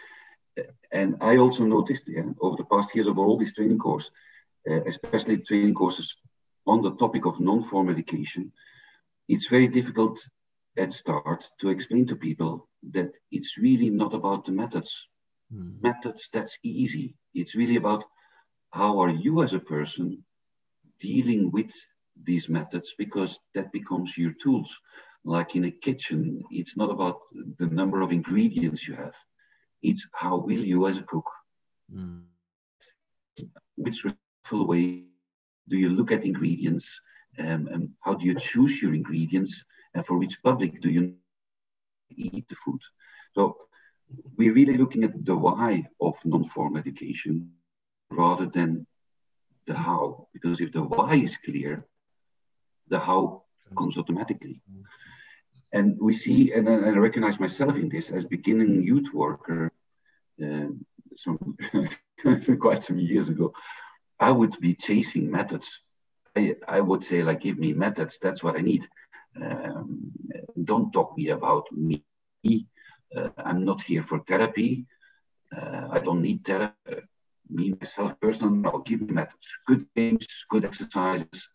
[0.91, 4.11] And I also noticed yeah, over the past years of all these training courses,
[4.69, 6.17] uh, especially training courses
[6.67, 8.53] on the topic of non-formal education,
[9.29, 10.19] it's very difficult
[10.79, 15.09] at start to explain to people that it's really not about the methods.
[15.53, 15.83] Mm.
[15.83, 17.15] Methods, that's easy.
[17.35, 18.05] It's really about
[18.71, 20.23] how are you as a person
[21.01, 21.73] dealing with
[22.25, 24.75] these methods because that becomes your tools.
[25.25, 27.19] Like in a kitchen, it's not about
[27.59, 29.15] the number of ingredients you have.
[29.83, 31.27] It's how will you as a cook?
[31.95, 32.23] Mm.
[33.77, 35.05] Which respectful way
[35.69, 37.01] do you look at ingredients?
[37.39, 39.65] Um, and how do you choose your ingredients?
[39.97, 41.15] And for which public do you
[42.15, 42.81] eat the food.
[43.35, 43.57] So
[44.37, 47.53] we're really looking at the why of non-formal education
[48.11, 48.87] rather than
[49.67, 50.29] the how.
[50.35, 51.87] Because if the why is clear,
[52.89, 53.45] the how
[53.77, 54.61] comes automatically.
[55.73, 59.73] And we see, and I recognize myself in this as beginning youth worker
[60.43, 60.85] um,
[61.17, 61.57] some,
[62.61, 63.55] quite some years ago.
[64.21, 65.81] I would be chasing methods.
[66.37, 68.87] I, I would say, like, give me methods, that's what I need.
[69.43, 70.13] Um,
[70.65, 72.05] don't talk me about me.
[73.15, 74.87] Uh, I'm not here for therapy.
[75.55, 77.03] Uh, I don't need therapy.
[77.49, 81.49] Me, myself, personally, no, give me methods, good games, good exercises.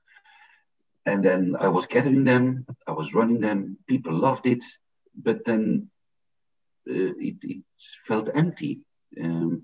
[1.06, 4.63] And then I was gathering them, I was running them, people loved it,
[5.15, 5.89] but then
[6.89, 7.63] uh, it, it,
[8.06, 8.80] felt empty.
[9.22, 9.63] Um,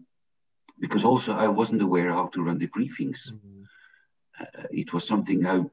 [0.80, 3.32] because also I wasn't aware how to run the briefings.
[3.32, 3.64] Mm-hmm.
[4.40, 5.64] Uh, it was something I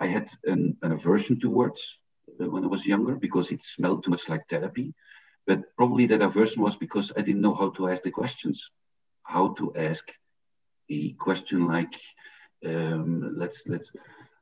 [0.00, 1.80] I had an, an aversion towards
[2.40, 4.94] uh, when I was younger because it smelled too much like therapy.
[5.46, 8.70] But probably that aversion was because I didn't know how to ask the questions,
[9.22, 10.04] how to ask
[10.90, 11.94] a question like,
[12.66, 13.90] um, let's let's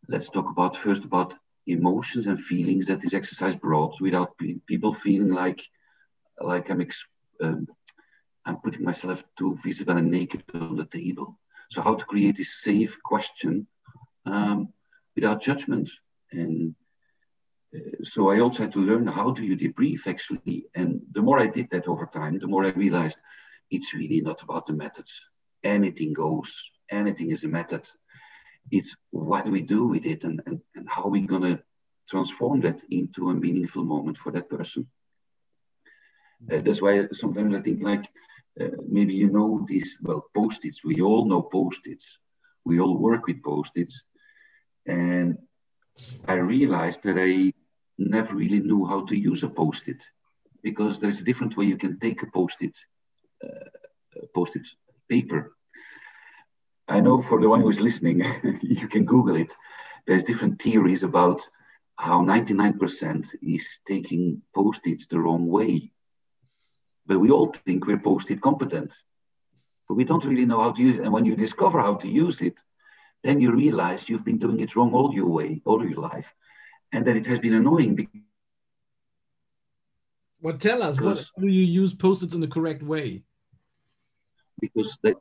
[0.08, 1.34] let's talk about first about
[1.66, 5.62] emotions and feelings that this exercise brought without pe- people feeling like
[6.40, 7.06] like I'm ex-
[7.42, 7.66] um,
[8.46, 11.38] I'm putting myself too visible and naked on the table.
[11.70, 13.66] So how to create a safe question
[14.26, 14.68] um,
[15.18, 15.90] without judgment.
[16.32, 16.74] And
[17.74, 20.66] uh, so I also had to learn how do you debrief actually.
[20.74, 23.18] And the more I did that over time, the more I realized
[23.70, 25.12] it's really not about the methods.
[25.64, 26.50] Anything goes,
[26.90, 27.84] anything is a method.
[28.70, 31.58] It's what we do with it and, and, and how are we going to
[32.08, 34.86] transform that into a meaningful moment for that person.
[36.50, 38.04] Uh, that's why sometimes I think like
[38.60, 40.84] uh, maybe you know these well post-its.
[40.84, 42.18] We all know post-its
[42.68, 44.02] we all work with post-its.
[44.88, 45.38] And
[46.26, 47.52] I realized that I
[47.98, 50.02] never really knew how to use a post-it
[50.62, 52.74] because there's a different way you can take a post-it,
[53.44, 54.66] uh, post-it
[55.08, 55.52] paper.
[56.88, 58.24] I know for the one who's listening,
[58.62, 59.52] you can Google it.
[60.06, 61.46] There's different theories about
[61.96, 65.92] how 99% is taking post-its the wrong way.
[67.06, 68.92] But we all think we're post-it competent,
[69.86, 71.04] but we don't really know how to use it.
[71.04, 72.58] And when you discover how to use it,
[73.24, 76.32] then you realize you've been doing it wrong all your way, all your life,
[76.92, 78.08] and that it has been annoying.
[80.40, 83.24] Well, tell us, what do you use post-its in the correct way?
[84.60, 85.16] Because that,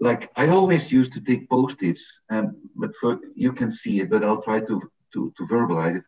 [0.00, 4.24] like I always used to take post-its, um, but for you can see it, but
[4.24, 6.04] I'll try to, to to verbalize it.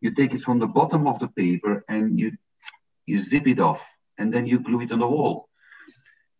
[0.00, 2.32] You take it from the bottom of the paper and you
[3.06, 3.84] you zip it off,
[4.18, 5.48] and then you glue it on the wall.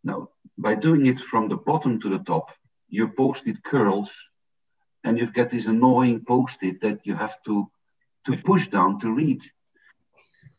[0.02, 2.50] Now, by doing it from the bottom to the top,
[2.88, 4.10] your post-it curls,
[5.04, 7.70] and you've got this annoying post-it that you have to
[8.26, 9.42] to push down to read.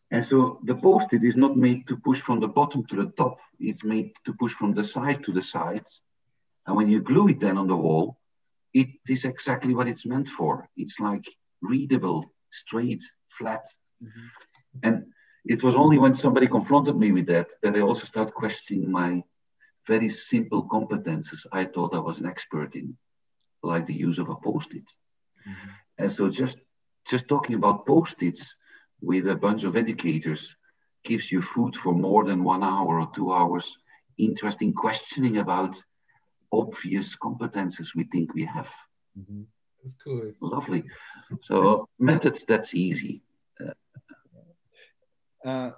[0.10, 3.38] And so the post-it is not made to push from the bottom to the top.
[3.60, 6.02] It's made to push from the side to the sides
[6.66, 8.18] and when you glue it then on the wall,
[8.74, 10.70] it is exactly what it's meant for.
[10.78, 11.26] It's like
[11.62, 13.66] readable, straight, flat.
[14.04, 14.80] Mm-hmm.
[14.84, 15.06] And
[15.46, 19.24] it was only when somebody confronted me with that that I also started questioning my
[19.88, 22.96] very simple competences I thought I was an expert in,
[23.64, 24.84] like the use of a post-it.
[25.48, 25.70] Mm-hmm.
[26.00, 26.58] And so just
[27.08, 28.56] just talking about post-its
[29.02, 30.56] with a bunch of educators
[31.04, 33.76] gives you food for more than one hour or two hours,
[34.18, 35.76] interesting questioning about
[36.52, 38.70] obvious competences we think we have.
[39.18, 39.42] Mm-hmm.
[39.84, 40.32] That's cool.
[40.42, 40.84] Lovely.
[41.42, 43.24] So methods, that's easy.
[43.60, 45.72] Uh, uh,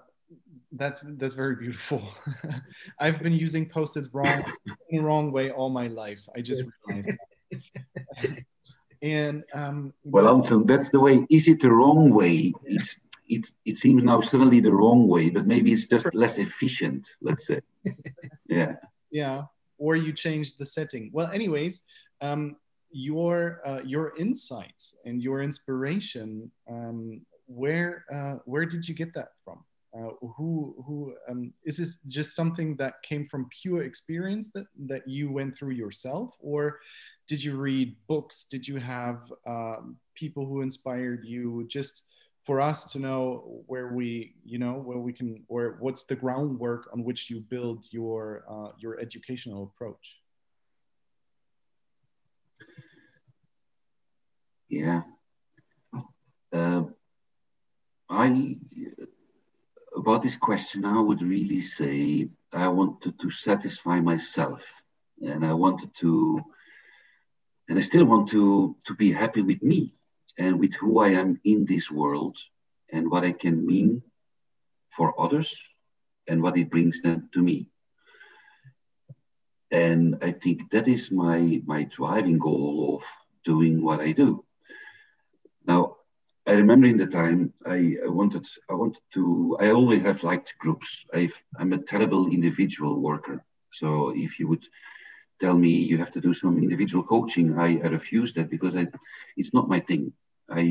[0.73, 2.03] that's that's very beautiful.
[2.99, 4.43] I've been using post-its wrong
[4.89, 6.27] in the wrong way all my life.
[6.35, 7.11] I just realized.
[9.01, 11.25] and um, well, Anton, that's the way.
[11.29, 12.53] Is it the wrong way?
[12.65, 12.95] It's
[13.27, 17.07] it it seems now suddenly the wrong way, but maybe it's just less efficient.
[17.21, 17.61] Let's say.
[18.49, 18.75] Yeah.
[19.09, 19.43] Yeah
[19.83, 21.09] or you change the setting.
[21.13, 21.83] Well, anyways,
[22.21, 22.55] um,
[22.91, 29.37] your uh, your insights and your inspiration, um, where uh, where did you get that
[29.43, 29.63] from?
[29.95, 35.07] Uh, who who um, is this just something that came from pure experience that that
[35.07, 36.79] you went through yourself, or
[37.27, 38.45] did you read books?
[38.49, 41.65] Did you have um, people who inspired you?
[41.67, 42.03] Just
[42.43, 46.89] for us to know where we you know where we can or what's the groundwork
[46.93, 50.19] on which you build your uh, your educational approach
[54.69, 55.01] yeah
[56.51, 56.83] uh,
[58.09, 58.57] i
[59.95, 64.61] about this question i would really say i wanted to satisfy myself
[65.21, 66.43] and i wanted to
[67.69, 69.93] and i still want to to be happy with me
[70.37, 72.37] and with who I am in this world
[72.91, 74.01] and what I can mean
[74.89, 75.61] for others
[76.27, 77.69] and what it brings them to me.
[79.71, 83.03] And I think that is my, my driving goal of
[83.43, 84.45] doing what I do.
[85.65, 85.97] Now,
[86.45, 90.53] I remember in the time I, I wanted I wanted to I always have liked
[90.59, 91.05] groups.
[91.13, 93.45] i am a terrible individual worker.
[93.71, 94.65] So if you would
[95.43, 98.85] tell me you have to do some individual coaching, I, I refuse that because I,
[99.39, 100.03] it's not my thing.
[100.61, 100.63] I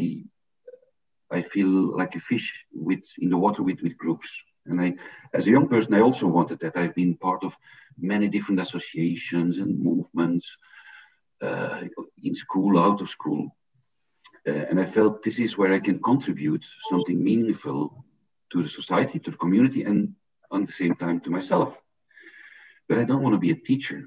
[1.38, 2.46] I feel like a fish
[2.86, 4.28] with in the water with, with groups.
[4.66, 4.88] And I,
[5.38, 6.76] as a young person, I also wanted that.
[6.76, 7.56] I've been part of
[8.12, 10.46] many different associations and movements
[11.46, 11.80] uh,
[12.22, 13.42] in school, out of school.
[14.46, 18.04] Uh, and I felt this is where I can contribute something meaningful
[18.52, 19.98] to the society, to the community, and
[20.54, 21.70] at the same time to myself.
[22.88, 23.98] But I don't want to be a teacher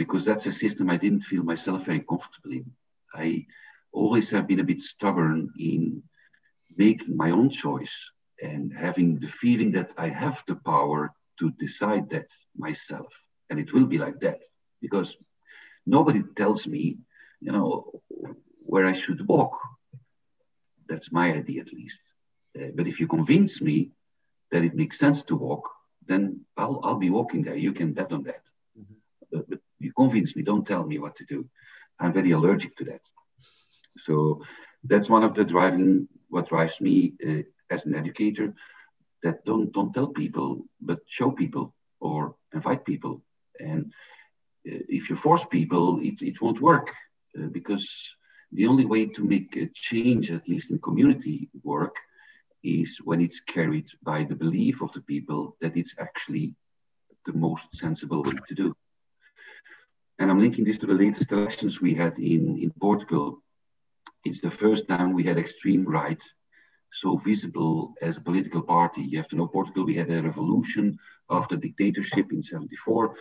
[0.00, 2.64] because that's a system I didn't feel myself very comfortable in.
[3.12, 3.44] I
[3.92, 6.02] always have been a bit stubborn in
[6.74, 7.96] making my own choice
[8.42, 13.12] and having the feeling that I have the power to decide that myself.
[13.50, 14.40] And it will be like that
[14.80, 15.18] because
[15.84, 16.84] nobody tells me,
[17.42, 17.70] you know,
[18.72, 19.54] where I should walk.
[20.88, 22.04] That's my idea, at least.
[22.58, 23.90] Uh, but if you convince me
[24.50, 25.68] that it makes sense to walk,
[26.06, 26.22] then
[26.56, 27.56] I'll, I'll be walking there.
[27.66, 28.44] You can bet on that.
[28.78, 28.94] Mm-hmm.
[29.32, 31.48] But, but you convince me, don't tell me what to do.
[31.98, 33.00] I'm very allergic to that.
[33.98, 34.42] So
[34.84, 38.54] that's one of the driving what drives me uh, as an educator.
[39.22, 43.22] That don't don't tell people, but show people or invite people.
[43.58, 43.92] And
[44.66, 46.90] uh, if you force people, it, it won't work
[47.38, 47.86] uh, because
[48.52, 51.96] the only way to make a change, at least in community work,
[52.64, 56.54] is when it's carried by the belief of the people that it's actually
[57.26, 58.74] the most sensible way to do.
[60.20, 63.42] And I'm linking this to the latest elections we had in, in Portugal.
[64.22, 66.22] It's the first time we had extreme right
[66.92, 69.00] so visible as a political party.
[69.00, 70.98] You have to know Portugal, we had a revolution
[71.30, 73.14] after dictatorship in 74,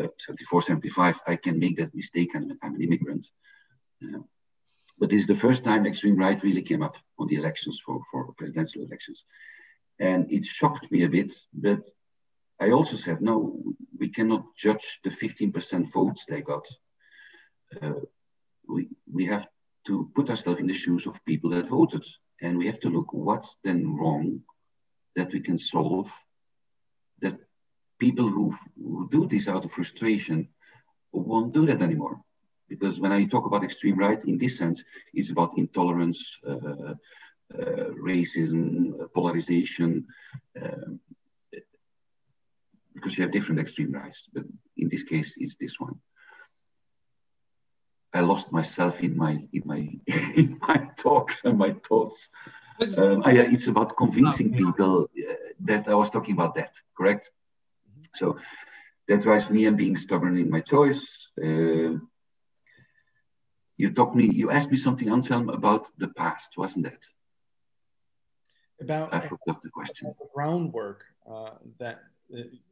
[0.00, 1.16] uh, 74, 75.
[1.26, 3.26] I can make that mistake, I'm, I'm an immigrant.
[4.02, 4.20] Uh,
[4.98, 8.00] but this is the first time extreme right really came up on the elections for,
[8.10, 9.24] for presidential elections.
[9.98, 11.82] And it shocked me a bit, but
[12.60, 13.58] I also said, no,
[13.98, 16.66] we cannot judge the 15% votes they got.
[17.80, 18.00] Uh,
[18.68, 19.48] we, we have
[19.86, 22.04] to put ourselves in the shoes of people that voted.
[22.42, 24.40] And we have to look what's then wrong
[25.16, 26.10] that we can solve,
[27.22, 27.38] that
[27.98, 30.48] people who, who do this out of frustration
[31.12, 32.20] won't do that anymore.
[32.68, 36.94] Because when I talk about extreme right, in this sense, it's about intolerance, uh,
[37.52, 40.06] uh, racism, polarization,
[40.60, 40.92] uh,
[42.94, 44.24] because you have different extreme rights.
[44.32, 44.44] But
[44.76, 45.96] in this case, it's this one.
[48.12, 49.88] I lost myself in my in my
[50.40, 52.28] in my talks and my thoughts.
[52.98, 57.30] Um, I, it's about convincing people uh, that I was talking about that, correct?
[58.16, 58.38] So
[59.06, 61.06] that drives me and being stubborn in my choice.
[61.38, 61.98] Uh,
[63.76, 67.02] you talked me, you asked me something, Anselm, about the past, wasn't it?
[68.80, 70.14] About I forgot the question.
[70.18, 72.00] The groundwork uh, that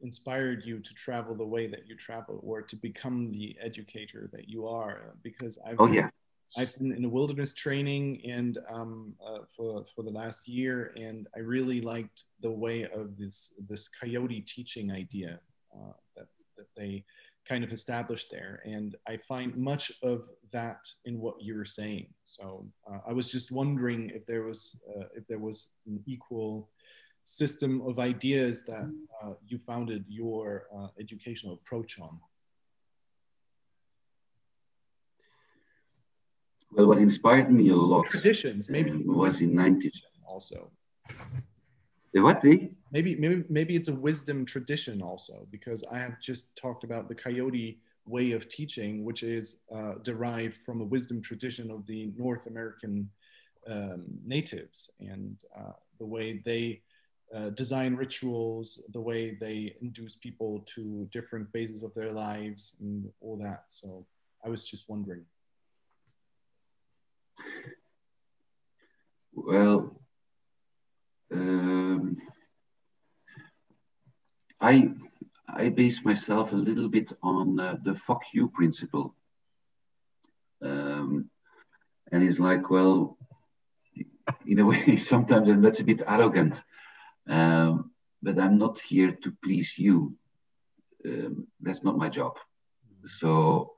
[0.01, 4.47] inspired you to travel the way that you travel or to become the educator that
[4.47, 6.09] you are because i've oh yeah.
[6.57, 11.27] I've been in a wilderness training and um, uh, for, for the last year and
[11.35, 15.39] i really liked the way of this this coyote teaching idea
[15.75, 17.05] uh, that, that they
[17.49, 18.61] kind of established there.
[18.63, 22.07] And i find much of that in what you're saying.
[22.25, 26.69] So uh, i was just wondering if there was uh, if there was an equal
[27.29, 28.91] system of ideas that
[29.23, 32.19] uh, you founded your uh, educational approach on?
[36.71, 40.71] Well, what inspired me a lot traditions maybe was in 90s also.
[42.13, 42.41] The what?
[42.41, 42.71] The?
[42.91, 47.15] Maybe maybe maybe it's a wisdom tradition also because I have just talked about the
[47.15, 52.47] coyote way of teaching, which is uh, derived from a wisdom tradition of the North
[52.47, 53.09] American
[53.67, 56.81] um, natives and uh, the way they
[57.33, 63.07] uh, design rituals, the way they induce people to different phases of their lives, and
[63.21, 63.63] all that.
[63.67, 64.05] So
[64.43, 65.25] I was just wondering.
[69.33, 70.01] Well,
[71.31, 72.17] um,
[74.59, 74.91] I
[75.47, 79.15] I base myself a little bit on uh, the fuck you principle,
[80.63, 81.29] um,
[82.11, 83.17] and it's like, well,
[84.47, 86.61] in a way, sometimes and that's a bit arrogant
[87.29, 90.15] um, but I'm not here to please you.
[91.05, 92.37] Um, that's not my job.
[93.05, 93.73] So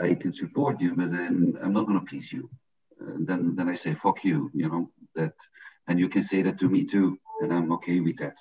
[0.00, 2.48] I can support you, but then I'm not going to please you.
[3.00, 5.34] And then, then I say, fuck you, you know, that,
[5.88, 8.36] and you can say that to me too, and I'm okay with that.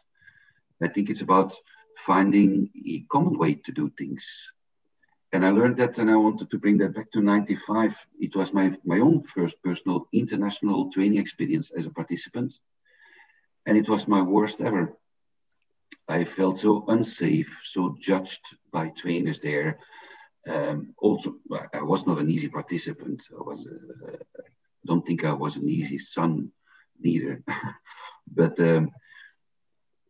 [0.81, 1.53] I think it's about
[1.97, 4.25] finding a common way to do things.
[5.33, 7.95] And I learned that, and I wanted to bring that back to 95.
[8.19, 12.53] It was my, my own first personal international training experience as a participant
[13.65, 14.97] and it was my worst ever.
[16.07, 18.41] I felt so unsafe, so judged
[18.71, 19.79] by trainers there.
[20.47, 21.35] Um, also,
[21.73, 23.23] I was not an easy participant.
[23.31, 24.17] I was, uh,
[24.85, 26.51] don't think I was an easy son
[26.99, 27.43] neither.
[28.27, 28.91] but um,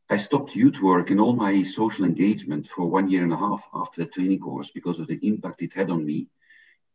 [0.09, 3.63] I stopped youth work and all my social engagement for one year and a half
[3.73, 6.27] after the training course because of the impact it had on me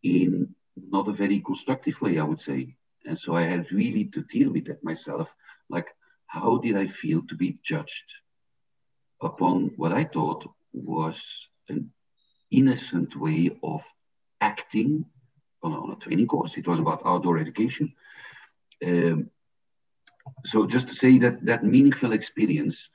[0.03, 2.75] in not a very constructive way, I would say.
[3.07, 5.29] And so I had really to deal with that myself.
[5.69, 5.89] Like,
[6.27, 8.05] how did I feel to be judged
[9.23, 11.19] upon what I thought was
[11.69, 11.91] an
[12.51, 13.85] innocent way of
[14.41, 15.07] acting
[15.63, 16.57] on, on a training course?
[16.57, 17.95] It was about outdoor education.
[18.85, 19.31] Um,
[20.45, 22.91] so just to say that that meaningful experience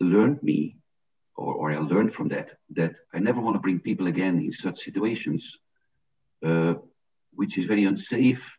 [0.00, 0.78] learned me,
[1.36, 4.52] or, or I learned from that, that I never want to bring people again in
[4.52, 5.58] such situations,
[6.44, 6.74] uh,
[7.32, 8.50] which is very unsafe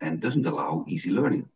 [0.00, 1.48] and doesn't allow easy learning.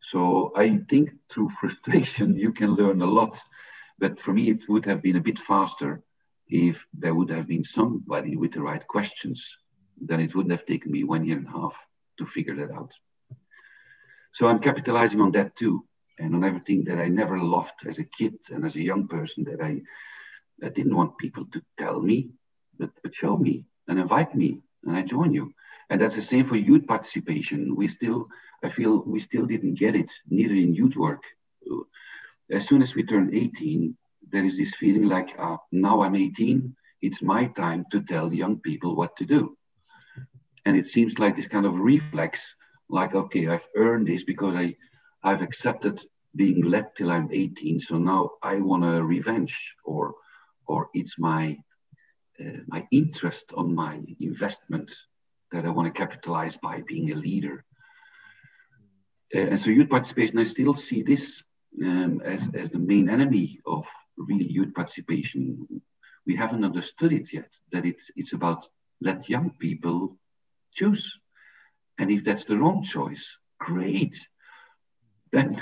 [0.00, 3.38] So I think through frustration, you can learn a lot.
[3.98, 6.02] But for me, it would have been a bit faster
[6.48, 9.46] if there would have been somebody with the right questions.
[10.00, 11.74] Then it wouldn't have taken me one year and a half
[12.18, 12.92] to figure that out.
[14.32, 15.84] So I'm capitalizing on that too,
[16.18, 19.44] and on everything that I never loved as a kid and as a young person
[19.44, 19.80] that I,
[20.64, 22.30] I didn't want people to tell me,
[22.78, 25.52] but, but show me and invite me, and I join you.
[25.88, 27.74] And that's the same for youth participation.
[27.74, 28.28] We still,
[28.62, 31.22] I feel we still didn't get it, neither in youth work.
[32.50, 33.96] As soon as we turn 18,
[34.32, 38.58] there is this feeling like, uh, now I'm 18 it's my time to tell young
[38.58, 39.56] people what to do.
[40.66, 42.54] And it seems like this kind of reflex,
[42.88, 44.76] like, okay, I've earned this because I,
[45.22, 46.00] I've accepted
[46.36, 47.80] being led till I'm 18.
[47.80, 50.14] So now I want a revenge or,
[50.66, 51.56] or it's my,
[52.38, 54.92] uh, my interest on my investment
[55.52, 57.64] that I want to capitalize by being a leader.
[59.32, 61.42] And so youth participation, I still see this
[61.82, 65.82] um, as, as the main enemy of really youth participation.
[66.26, 68.66] We haven't understood it yet, that it's, it's about
[69.00, 70.16] let young people
[70.74, 71.18] choose.
[71.98, 74.18] And if that's the wrong choice, great.
[75.32, 75.60] Then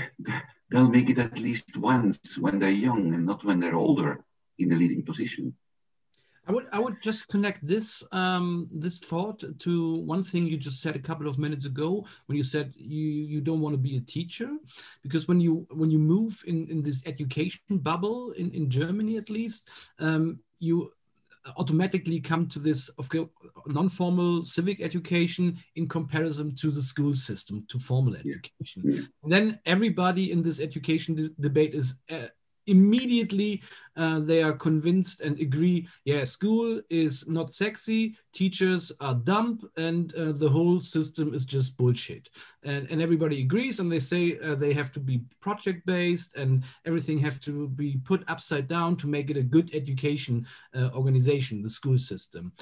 [0.71, 4.25] they'll make it at least once when they're young and not when they're older
[4.59, 5.55] in a leading position.
[6.49, 10.80] I would I would just connect this um, this thought to one thing you just
[10.80, 13.96] said a couple of minutes ago when you said you you don't want to be
[13.96, 14.51] a teacher
[15.03, 19.28] because when you when you move in in this education bubble in in Germany at
[19.28, 19.68] least
[19.99, 20.90] um, you
[21.57, 23.09] automatically come to this of
[23.66, 29.01] non-formal civic education in comparison to the school system to formal education yeah.
[29.24, 32.26] then everybody in this education debate is uh,
[32.69, 33.62] immediately
[33.97, 40.14] uh, they are convinced and agree yeah school is not sexy teachers are dumb and
[40.14, 42.29] uh, the whole system is just bullshit.
[42.62, 46.62] And, and everybody agrees and they say uh, they have to be project based and
[46.85, 50.47] everything have to be put upside down to make it a good education
[50.77, 52.53] uh, organization the school system.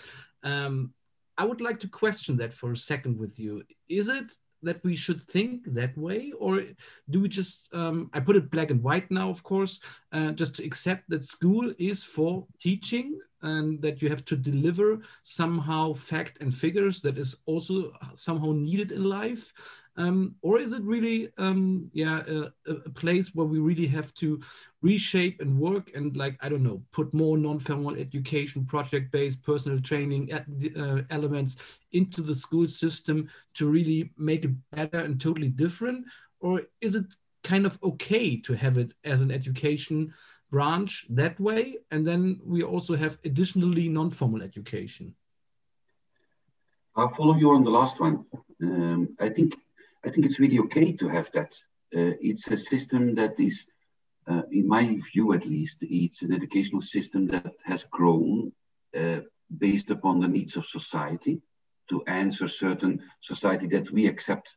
[0.43, 0.95] Um,
[1.39, 3.63] i would like to question that for a second with you.
[3.89, 4.33] Is it
[4.67, 6.33] that we should think that way?
[6.39, 6.63] Or
[7.11, 9.81] do we just um, i put it black and white now of course
[10.13, 15.01] uh, just to accept that school is for teaching and that you have to deliver
[15.23, 19.53] somehow fact and figures that is also somehow needed in life
[19.97, 24.41] um, or is it really um, yeah a, a, place where we really have to
[24.83, 30.33] reshape and work and like i don't know put more non-formal education project-based personal training
[30.33, 36.07] uh, elements into the school system to really make it better and totally different?
[36.41, 37.07] Or is it
[37.43, 40.13] kind of okay to have it as an education
[40.51, 41.79] branch that way?
[41.91, 45.15] And then we also have additionally non-formal education.
[46.95, 48.25] I'll follow you on the last one.
[48.63, 49.55] Um, i think
[50.07, 51.53] I think it's really okay to have that.
[51.95, 53.67] Uh, it's a system that is,
[54.29, 58.53] uh, in my view at least, it's an educational system that has grown
[58.97, 59.21] uh,
[59.59, 61.41] based upon the needs of society
[61.91, 64.55] to answer certain society that we accept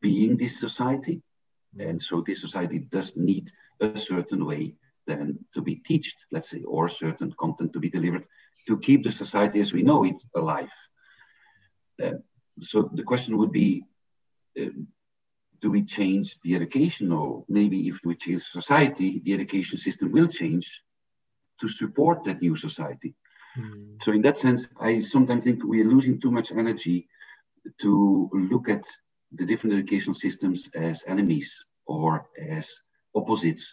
[0.00, 1.22] being this society.
[1.78, 4.74] And so this society does need a certain way
[5.06, 8.24] then to be taught, let's say, or certain content to be delivered
[8.66, 10.70] to keep the society as we know it alive.
[12.02, 12.12] Uh,
[12.60, 13.84] so the question would be
[14.60, 14.86] um,
[15.60, 17.12] do we change the education?
[17.12, 20.82] Or maybe if we change society the education system will change
[21.60, 23.14] to support that new society.
[23.58, 24.02] Mm.
[24.02, 27.06] so in that sense i sometimes think we are losing too much energy
[27.82, 28.84] to look at
[29.32, 31.50] the different educational systems as enemies
[31.86, 32.74] or as
[33.14, 33.64] opposites.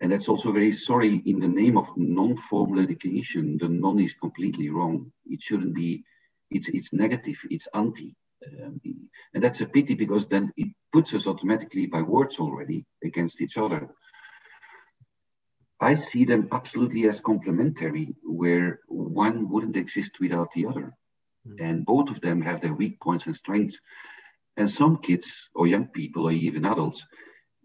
[0.00, 3.58] And that's also very sorry in the name of non-formal education.
[3.60, 5.12] The non is completely wrong.
[5.26, 6.04] It shouldn't be
[6.50, 8.16] it's it's negative it's anti
[8.46, 8.80] um,
[9.34, 13.56] and that's a pity because then it puts us automatically by words already against each
[13.56, 13.88] other.
[15.80, 20.92] I see them absolutely as complementary, where one wouldn't exist without the other.
[21.48, 21.56] Mm.
[21.60, 23.80] And both of them have their weak points and strengths.
[24.56, 27.06] And some kids, or young people, or even adults,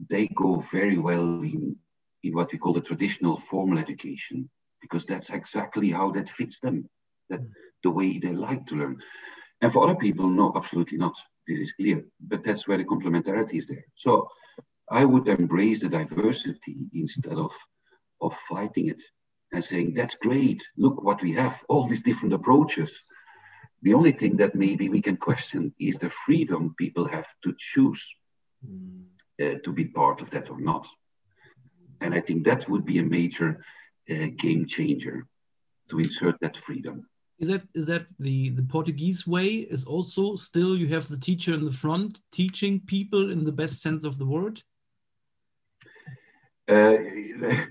[0.09, 1.75] they go very well in,
[2.23, 4.49] in what we call the traditional formal education,
[4.81, 6.87] because that's exactly how that fits them,
[7.29, 7.49] that mm.
[7.83, 8.97] the way they like to learn.
[9.65, 11.15] And for other people, no, absolutely not.
[11.47, 12.05] This is clear.
[12.19, 13.85] But that's where the complementarity is there.
[13.95, 14.29] So
[14.91, 17.51] I would embrace the diversity instead of,
[18.21, 19.01] of fighting it
[19.51, 20.61] and saying, that's great.
[20.77, 23.01] Look what we have, all these different approaches.
[23.81, 28.05] The only thing that maybe we can question is the freedom people have to choose
[28.63, 29.01] mm.
[29.41, 30.85] uh, to be part of that or not.
[32.01, 33.65] And I think that would be a major
[34.11, 35.25] uh, game changer
[35.89, 37.07] to insert that freedom
[37.39, 41.53] is that is that the the portuguese way is also still you have the teacher
[41.53, 44.61] in the front teaching people in the best sense of the word?
[46.67, 46.97] Uh,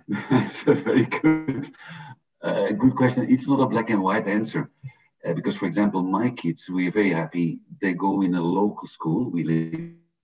[0.31, 1.71] that's a very good
[2.43, 3.27] uh, good question.
[3.31, 4.71] It's not a black and white answer
[5.27, 7.61] uh, because for example my kids we're very happy.
[7.81, 9.31] They go in a local school.
[9.31, 9.75] We live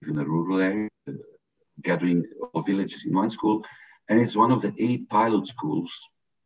[0.09, 0.89] in a rural area
[1.83, 2.25] gathering
[2.55, 3.65] of villages in one school
[4.09, 5.93] and it's one of the eight pilot schools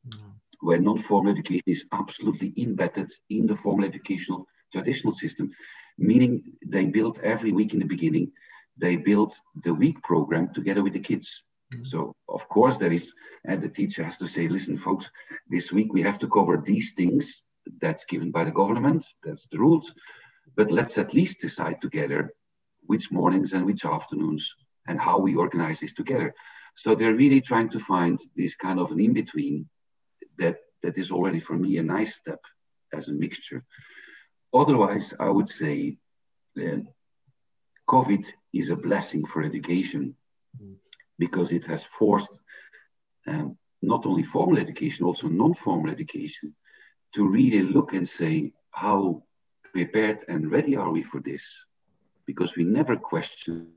[0.07, 0.30] mm
[0.65, 5.51] where non-formal education is absolutely embedded in the formal educational traditional system,
[5.99, 8.33] meaning they build every week in the beginning,
[8.79, 11.45] they build the week program together with the kids.
[11.73, 11.85] Mm-hmm.
[11.85, 13.12] So of course there is,
[13.45, 15.07] and the teacher has to say, listen, folks,
[15.51, 17.43] this week we have to cover these things.
[17.81, 19.05] That's given by the government.
[19.23, 19.93] That's the rules.
[20.57, 22.33] But let's at least decide together
[22.87, 24.51] which mornings and which afternoons
[24.89, 26.35] and how we organize this together.
[26.77, 29.69] So they're really trying to find this kind of an in between
[30.39, 32.41] that that is already for me a nice step
[32.93, 33.64] as a mixture.
[34.53, 35.97] Otherwise, I would say
[36.55, 36.87] that
[37.89, 40.14] COVID is a blessing for education
[40.62, 40.74] mm.
[41.18, 42.30] because it has forced
[43.26, 46.55] um, not only formal education, also non-formal education,
[47.14, 49.22] to really look and say how
[49.72, 51.45] prepared and ready are we for this?
[52.26, 53.68] Because we never questioned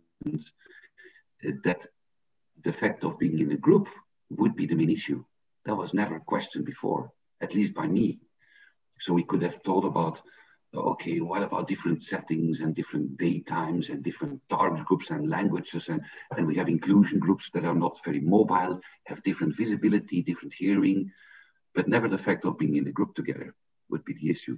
[1.63, 1.85] that
[2.63, 3.87] the fact of being in a group
[4.29, 5.23] would be the main issue.
[5.67, 7.11] That was never questioned before,
[7.41, 8.21] at least by me.
[9.01, 10.21] So we could have thought about,
[10.73, 15.89] okay, what about different settings and different daytimes and different target groups and languages?
[15.89, 16.01] And,
[16.31, 21.11] and we have inclusion groups that are not very mobile, have different visibility, different hearing,
[21.75, 23.53] but never the fact of being in a group together
[23.89, 24.57] would be the issue.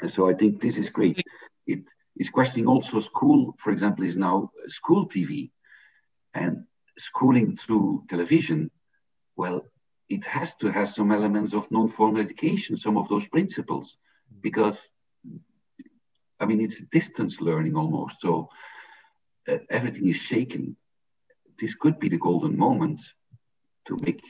[0.00, 1.22] And so I think this is great.
[1.68, 1.84] It
[2.16, 5.52] is questioning also school, for example, is now school TV
[6.34, 6.64] and
[6.98, 8.72] schooling through television.
[9.36, 9.66] Well,
[10.08, 13.96] it has to have some elements of non-formal education, some of those principles,
[14.40, 14.88] because
[16.38, 18.16] I mean it's distance learning almost.
[18.20, 18.48] So
[19.48, 20.76] uh, everything is shaken.
[21.58, 23.00] This could be the golden moment
[23.86, 24.20] to make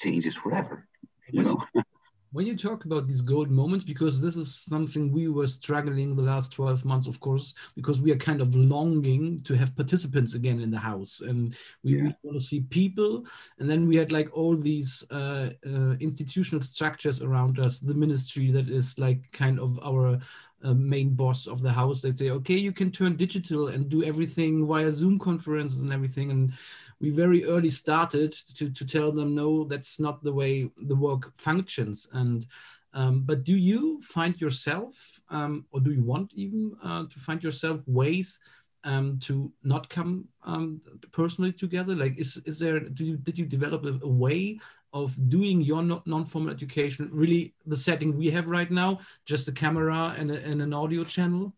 [0.00, 0.88] changes forever.
[1.30, 1.62] You know.
[2.36, 6.20] when you talk about these gold moments because this is something we were struggling the
[6.20, 10.60] last 12 months of course because we are kind of longing to have participants again
[10.60, 11.22] in the house.
[11.22, 12.02] And we, yeah.
[12.02, 13.24] we want to see people.
[13.58, 17.80] And then we had like all these uh, uh, institutional structures around us.
[17.80, 20.18] The ministry that is like kind of our
[20.62, 22.02] uh, main boss of the house.
[22.02, 26.30] They say okay you can turn digital and do everything via zoom conferences and everything.
[26.30, 26.52] And
[27.00, 31.32] we very early started to, to tell them no that's not the way the work
[31.38, 32.08] functions.
[32.12, 32.46] And
[32.92, 37.42] um, but do you find yourself um, or do you want even uh, to find
[37.42, 38.40] yourself ways
[38.84, 40.80] um, to not come um,
[41.12, 41.94] personally together?
[41.94, 44.58] Like is, is there do you, did you develop a, a way
[44.92, 50.14] of doing your non-formal education really the setting we have right now just a camera
[50.16, 51.52] and, a, and an audio channel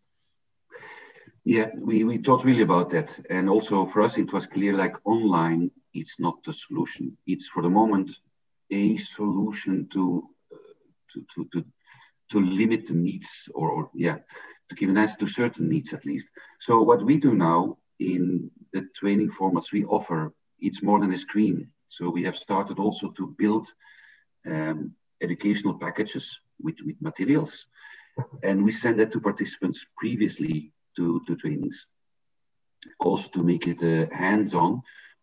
[1.48, 3.18] yeah, we, we thought really about that.
[3.30, 7.16] And also for us, it was clear like online, it's not the solution.
[7.26, 8.10] It's for the moment
[8.70, 10.56] a solution to, uh,
[11.14, 11.64] to, to, to,
[12.32, 14.18] to, limit the needs or, or, yeah,
[14.68, 16.26] to give an answer to certain needs at least.
[16.60, 21.18] So what we do now in the training formats we offer, it's more than a
[21.18, 21.70] screen.
[21.88, 23.72] So we have started also to build
[24.44, 24.92] um,
[25.22, 27.64] educational packages with, with materials.
[28.42, 31.78] And we send that to participants previously to, to trainings.
[33.08, 34.72] Also to make it uh, hands-on,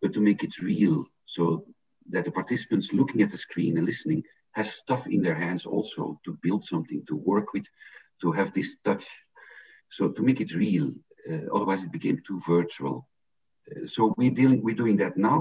[0.01, 0.97] but to make it real,
[1.35, 1.43] so
[2.13, 4.21] that the participants looking at the screen and listening
[4.57, 7.67] has stuff in their hands also to build something, to work with,
[8.21, 9.05] to have this touch.
[9.97, 10.87] So to make it real,
[11.29, 13.07] uh, otherwise it became too virtual.
[13.69, 15.39] Uh, so we're dealing, we're doing that now,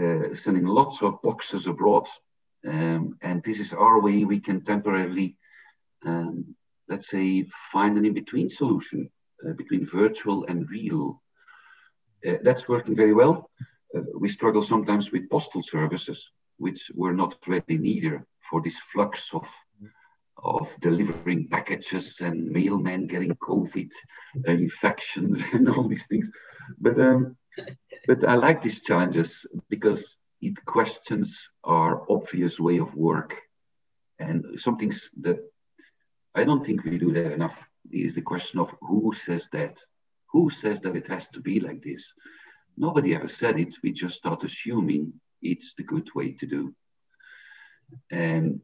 [0.00, 2.06] uh, sending lots of boxes abroad,
[2.66, 5.28] um, and this is our way we can temporarily,
[6.04, 6.34] um,
[6.90, 9.10] let's say, find an in-between solution
[9.56, 11.22] between virtual and real.
[12.26, 13.50] Uh, that's working very well.
[13.96, 19.30] Uh, we struggle sometimes with postal services, which were not ready neither for this flux
[19.32, 19.46] of
[20.42, 23.90] of delivering packages and mailmen getting COVID
[24.48, 26.28] uh, infections and all these things.
[26.78, 27.36] But um,
[28.06, 33.36] but I like these challenges because it questions our obvious way of work
[34.18, 35.38] and some things that
[36.34, 37.58] I don't think we do that enough
[37.90, 39.78] is the question of who says that?
[40.32, 42.12] Who says that it has to be like this?
[42.76, 43.74] Nobody ever said it.
[43.82, 45.12] We just start assuming
[45.42, 46.74] it's the good way to do.
[48.10, 48.60] And,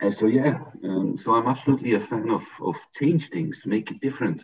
[0.00, 4.00] and so, yeah, um, so I'm absolutely a fan of, of change things, make it
[4.00, 4.42] different.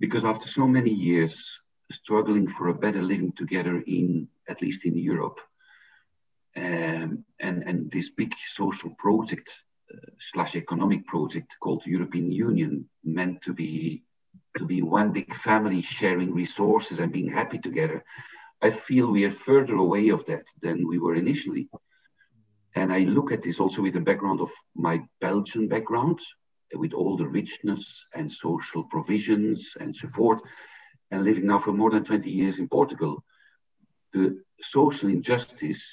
[0.00, 1.58] Because after so many years
[1.90, 5.40] struggling for a better living together in, at least in Europe,
[6.56, 9.50] um, and, and this big social project
[10.18, 14.02] slash economic project called European Union, meant to be
[14.56, 18.04] to be one big family sharing resources and being happy together.
[18.60, 21.68] I feel we are further away of that than we were initially.
[22.74, 26.18] And I look at this also with the background of my Belgian background,
[26.74, 30.40] with all the richness and social provisions and support,
[31.10, 33.24] and living now for more than 20 years in Portugal.
[34.12, 35.84] The social injustice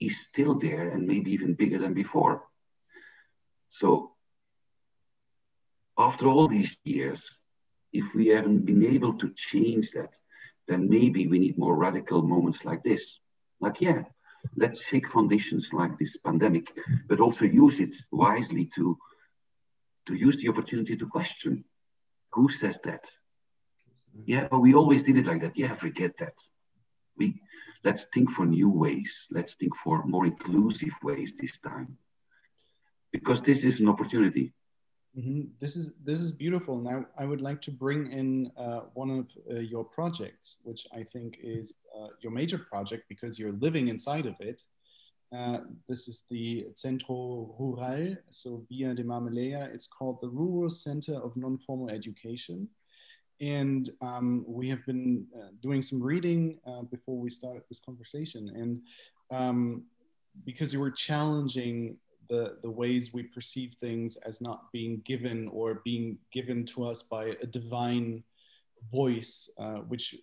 [0.00, 2.44] is still there and maybe even bigger than before.
[3.68, 4.12] So
[5.98, 7.26] after all these years,
[7.92, 10.10] if we haven't been able to change that,
[10.68, 13.18] then maybe we need more radical moments like this.
[13.60, 14.02] Like, yeah,
[14.56, 16.70] let's shake foundations like this pandemic,
[17.08, 18.96] but also use it wisely to,
[20.06, 21.64] to use the opportunity to question.
[22.32, 23.04] Who says that?
[24.26, 25.56] Yeah, but we always did it like that.
[25.56, 26.34] Yeah, forget that.
[27.16, 27.40] We
[27.84, 29.26] let's think for new ways.
[29.30, 31.96] Let's think for more inclusive ways this time.
[33.12, 34.52] Because this is an opportunity.
[35.18, 35.48] Mm-hmm.
[35.60, 36.78] This is this is beautiful.
[36.78, 41.02] Now I would like to bring in uh, one of uh, your projects, which I
[41.02, 44.62] think is uh, your major project because you're living inside of it.
[45.34, 49.72] Uh, this is the Centro Rural, so Via de Marmeleira.
[49.74, 52.68] It's called the Rural Center of Non-Formal Education,
[53.40, 58.48] and um, we have been uh, doing some reading uh, before we started this conversation,
[58.54, 58.80] and
[59.36, 59.82] um,
[60.44, 61.96] because you were challenging
[62.28, 67.02] the, the ways we perceive things as not being given or being given to us
[67.02, 68.22] by a divine
[68.92, 70.14] voice, uh, which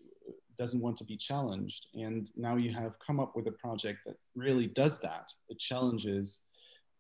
[0.58, 1.88] doesn't want to be challenged.
[1.96, 5.34] And now you have come up with a project that really does that.
[5.50, 6.42] It challenges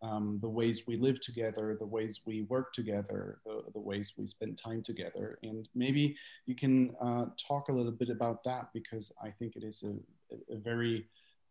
[0.01, 4.27] um, the ways we live together, the ways we work together, the, the ways we
[4.27, 5.39] spend time together.
[5.41, 9.63] And maybe you can uh, talk a little bit about that because I think it
[9.63, 11.07] is a, a very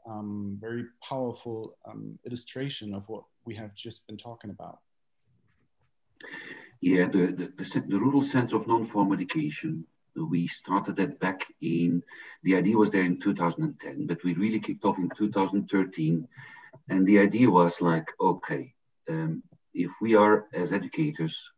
[0.06, 4.78] um, very powerful um, illustration of what we have just been talking about.
[6.80, 9.86] Yeah, the, the, the, the Rural Center of Non-Formal Education,
[10.16, 12.02] we started that back in,
[12.42, 16.28] the idea was there in 2010, but we really kicked off in 2013.
[16.88, 18.74] And the idea was like, okay,
[19.08, 19.42] um,
[19.72, 21.50] if we are as educators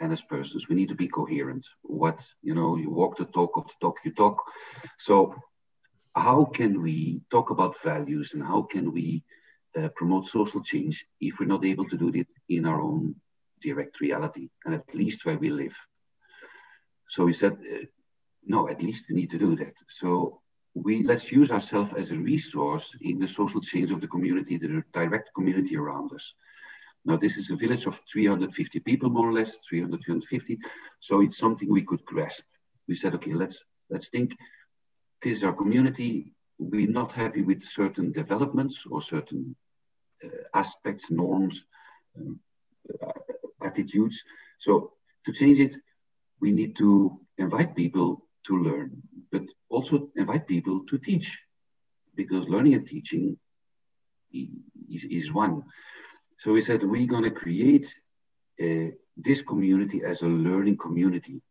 [0.00, 1.66] and as persons, we need to be coherent.
[1.82, 4.42] What, you know, you walk the talk of the talk you talk.
[4.98, 5.34] So
[6.14, 9.24] how can we talk about values and how can we
[9.78, 13.14] uh, promote social change if we're not able to do it in our own
[13.62, 15.76] direct reality and at least where we live?
[17.08, 17.84] So we said, uh,
[18.44, 19.74] no, at least we need to do that.
[20.00, 20.40] So
[20.74, 24.82] we let's use ourselves as a resource in the social change of the community, the
[24.92, 26.34] direct community around us.
[27.06, 30.58] Now, this is a village of 350 people, more or less, 300, 350.
[31.00, 32.42] So it's something we could grasp.
[32.88, 34.36] We said, okay, let's let's think
[35.22, 36.32] this is our community.
[36.58, 39.54] We're not happy with certain developments or certain
[40.54, 41.64] aspects, norms,
[42.16, 42.40] um,
[43.02, 43.12] uh,
[43.64, 44.22] attitudes.
[44.58, 44.92] So
[45.24, 45.74] to change it,
[46.40, 49.02] we need to invite people to learn,
[49.32, 51.38] but also invite people to teach,
[52.14, 53.36] because learning and teaching
[54.32, 55.62] is, is one.
[56.38, 57.92] So we said we're going to create
[58.62, 61.42] uh, this community as a learning community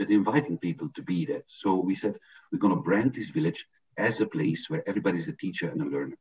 [0.00, 1.44] but inviting people to be that.
[1.46, 2.14] So we said
[2.50, 3.66] we're going to brand this village
[3.98, 6.16] as a place where everybody's a teacher and a learner.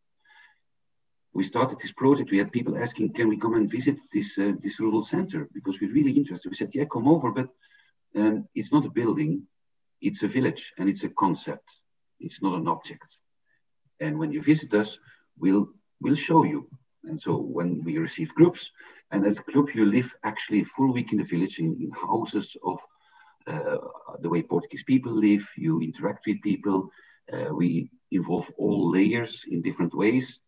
[1.34, 2.32] We started this project.
[2.32, 5.80] We had people asking, "Can we come and visit this uh, this rural center?" Because
[5.80, 6.50] we're really interested.
[6.50, 7.50] We said, "Yeah, come over," but
[8.16, 9.48] um, it's not a building;
[10.02, 11.68] it's a village, and it's a concept.
[12.20, 13.18] It's not an object.
[14.00, 14.98] And when you visit us,
[15.38, 15.68] we'll
[16.02, 16.68] we'll show you.
[17.06, 18.72] And so when we receive groups,
[19.12, 21.92] and as a group, you live actually a full week in the village in, in
[21.92, 22.80] houses of
[23.48, 23.78] uh,
[24.22, 26.90] the way Portuguese people live, you interact with people.
[27.32, 30.40] Uh, we involve all layers in different ways.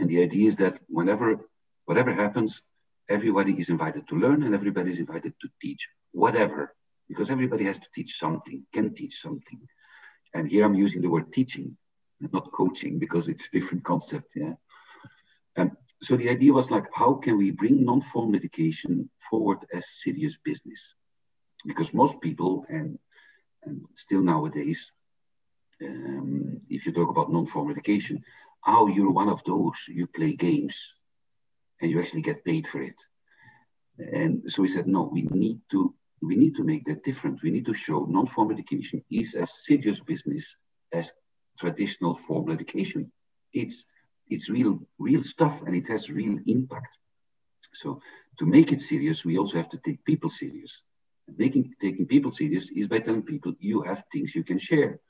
[0.00, 1.40] And the idea is that whenever,
[1.84, 2.62] whatever happens,
[3.08, 6.74] everybody is invited to learn and everybody is invited to teach whatever,
[7.08, 9.60] because everybody has to teach something, can teach something.
[10.34, 11.76] And here I'm using the word teaching,
[12.32, 14.28] not coaching, because it's a different concept.
[14.34, 14.54] Yeah.
[15.56, 15.72] And
[16.02, 20.94] so the idea was like, how can we bring non-formal education forward as serious business?
[21.66, 22.98] because most people and
[23.64, 24.90] and still nowadays
[25.82, 28.22] um, if you talk about non-formal education
[28.62, 30.76] how you're one of those you play games
[31.80, 32.96] and you actually get paid for it.
[33.98, 37.42] And so we said no we need to we need to make that different.
[37.42, 40.54] We need to show non-formal education is as serious business
[40.92, 41.12] as
[41.58, 43.10] traditional formal education.
[43.52, 43.84] It's
[44.28, 46.96] it's real real stuff and it has real impact.
[47.74, 48.00] So
[48.38, 50.82] to make it serious we also have to take people serious.
[51.36, 55.00] Making taking people serious is by telling people you have things you can share,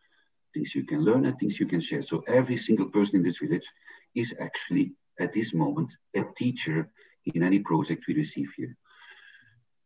[0.53, 2.03] things you can learn, and things you can share.
[2.03, 3.69] So every single person in this village
[4.15, 6.91] is actually at this moment a teacher
[7.27, 8.77] in any project we receive here.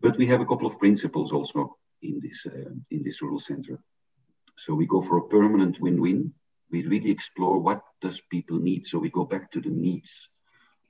[0.01, 3.79] But we have a couple of principles also in this uh, in this rural center.
[4.57, 6.33] So we go for a permanent win-win.
[6.71, 8.87] We really explore what does people need.
[8.87, 10.13] So we go back to the needs.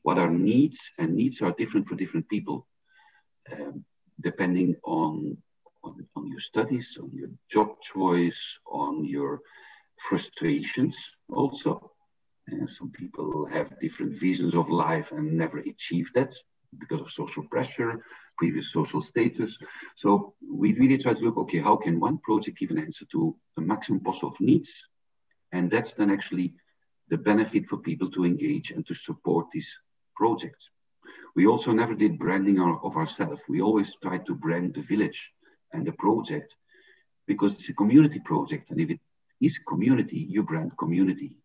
[0.02, 0.78] What are needs?
[0.98, 2.66] And needs are different for different people.
[3.50, 3.84] Um,
[4.20, 5.38] depending on,
[5.84, 9.40] on, on your studies, on your job choice, on your
[10.08, 10.96] frustrations
[11.28, 11.90] also.
[12.48, 16.34] And some people have different visions of life and never achieve that
[16.78, 18.04] because of social pressure,
[18.36, 19.56] previous social status.
[19.96, 23.36] So we really try to look, okay, how can one project give an answer to
[23.56, 24.72] the maximum possible needs?
[25.52, 26.54] And that's then actually
[27.08, 29.72] the benefit for people to engage and to support these
[30.16, 30.68] projects.
[31.36, 33.42] We also never did branding of ourselves.
[33.48, 35.32] We always tried to brand the village
[35.74, 36.54] and the project
[37.26, 38.70] because it's a community project.
[38.70, 39.00] And if it
[39.40, 41.36] is community, you brand community.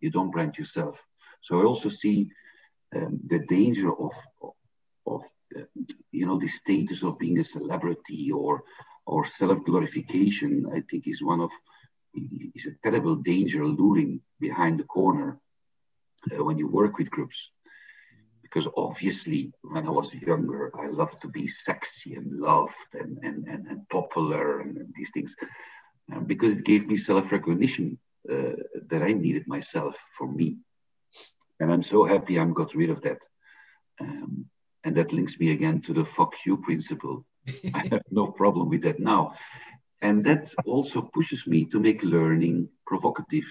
[0.00, 0.96] You don't brand yourself.
[1.42, 2.30] So I also see
[2.96, 4.12] um, the danger of,
[5.06, 5.22] of,
[5.56, 5.62] uh,
[6.10, 8.64] you know, the status of being a celebrity or,
[9.06, 11.50] or self-glorification, I think is one of,
[12.54, 15.40] is a terrible danger luring behind the corner
[16.32, 17.50] uh, when you work with groups.
[18.52, 23.46] Because obviously, when I was younger, I loved to be sexy and loved and, and,
[23.48, 25.34] and, and popular and, and these things
[26.14, 27.98] uh, because it gave me self recognition
[28.30, 28.52] uh,
[28.88, 30.58] that I needed myself for me.
[31.60, 33.18] And I'm so happy I'm got rid of that.
[34.00, 34.46] Um,
[34.84, 37.24] and that links me again to the fuck you principle.
[37.72, 39.34] I have no problem with that now.
[40.02, 43.44] And that also pushes me to make learning provocative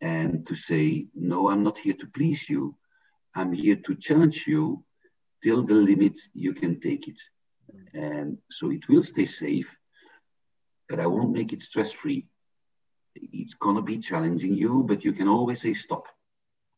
[0.00, 2.76] and to say, no, I'm not here to please you.
[3.34, 4.84] I'm here to challenge you
[5.42, 7.20] till the limit you can take it.
[7.94, 9.74] And so it will stay safe,
[10.88, 12.26] but I won't make it stress free.
[13.14, 16.06] It's going to be challenging you, but you can always say stop.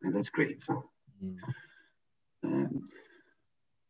[0.03, 0.63] And that's great.
[1.23, 1.37] Mm.
[2.45, 2.89] Um,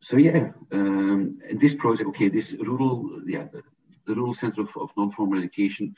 [0.02, 3.62] so yeah, um, this project, okay, this rural, yeah, the,
[4.06, 5.94] the rural center of, of non-formal education,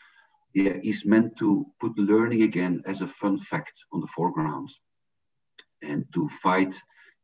[0.54, 4.70] yeah, is meant to put learning again as a fun fact on the foreground,
[5.86, 6.74] and to fight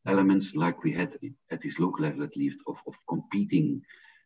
[0.06, 1.18] elements like we had
[1.50, 3.82] at this local level at least of, of competing.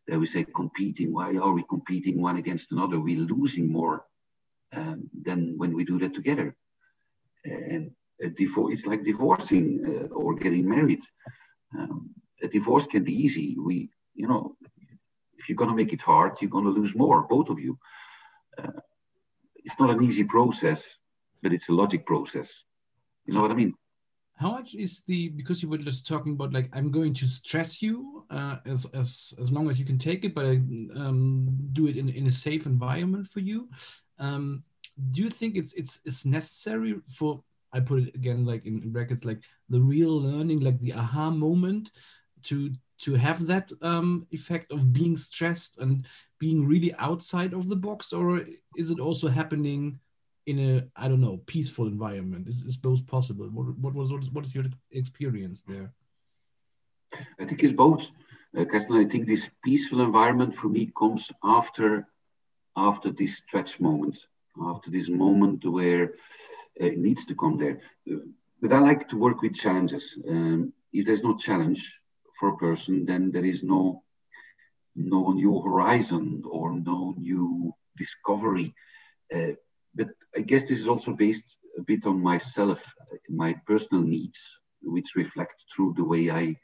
[0.08, 1.12] That we say competing.
[1.12, 3.00] Why are we competing one against another?
[3.00, 4.04] We're losing more
[4.72, 6.54] um, than when we do that together.
[7.44, 11.02] And it's like divorcing uh, or getting married.
[11.76, 12.10] Um,
[12.42, 13.56] a divorce can be easy.
[13.58, 14.56] We, you know,
[15.38, 17.78] if you're going to make it hard, you're going to lose more, both of you.
[18.58, 18.80] Uh,
[19.56, 20.96] it's not an easy process,
[21.42, 22.62] but it's a logic process.
[23.26, 23.74] You know what I mean?
[24.36, 27.80] How much is the because you were just talking about like I'm going to stress
[27.80, 30.60] you uh, as as as long as you can take it, but I
[30.94, 33.68] um, do it in in a safe environment for you.
[34.18, 34.62] Um,
[35.10, 38.92] do you think it's it's it's necessary for I put it again like in, in
[38.92, 41.92] brackets like the real learning, like the aha moment,
[42.44, 46.06] to to have that um, effect of being stressed and
[46.38, 48.44] being really outside of the box, or
[48.76, 49.98] is it also happening
[50.46, 52.48] in a I don't know peaceful environment?
[52.48, 53.46] Is, is both possible?
[53.46, 55.92] What, what was what is your experience there?
[57.40, 58.04] I think it's both,
[58.56, 62.08] uh, I think this peaceful environment for me comes after
[62.76, 64.18] after this stretch moment,
[64.62, 66.04] after this moment where
[66.80, 67.80] uh, it needs to come there.
[68.60, 70.18] But I like to work with challenges.
[70.28, 71.82] Um, if there's no challenge,
[72.36, 74.02] for a person, then there is no
[74.94, 78.74] no new horizon or no new discovery.
[79.34, 79.52] Uh,
[79.96, 82.80] but I guess this is also based a bit on myself,
[83.28, 84.38] my personal needs,
[84.82, 86.56] which reflect through the way I,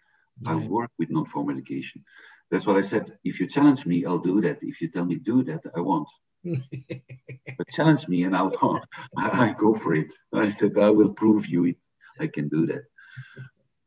[0.47, 2.05] I work with non-formal education.
[2.51, 3.13] That's what I said.
[3.25, 4.59] If you challenge me, I'll do that.
[4.63, 6.09] If you tell me do that, I won't.
[6.45, 8.81] but challenge me and I'll
[9.17, 10.13] I, I go for it.
[10.35, 11.77] I said I will prove you it.
[12.21, 12.83] I can do that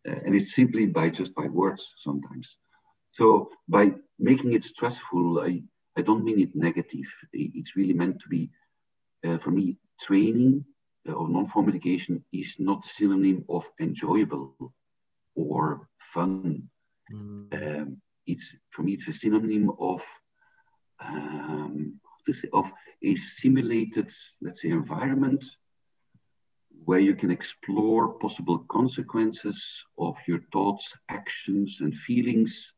[0.06, 2.58] and it's simply by just by words sometimes.
[3.12, 5.62] So by making it stressful, I,
[5.98, 7.06] I don't mean it negative.
[7.34, 8.65] It's really meant to be, uh,
[9.44, 10.66] for me, training
[11.08, 14.74] uh, or non-formal education is not a synonym of enjoyable
[15.36, 16.64] or fun.
[17.12, 17.54] Mm.
[17.54, 20.02] Um, it's for me, it's a synonym of
[21.00, 22.00] um,
[22.54, 22.72] of
[23.04, 24.12] a simulated,
[24.42, 25.44] let's say, environment
[26.86, 32.74] where you can explore possible consequences of your thoughts, actions, and feelings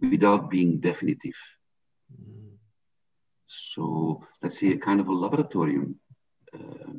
[0.00, 1.34] without being definitive.
[3.48, 5.94] So let's say a kind of a laboratorium.
[6.52, 6.98] Uh,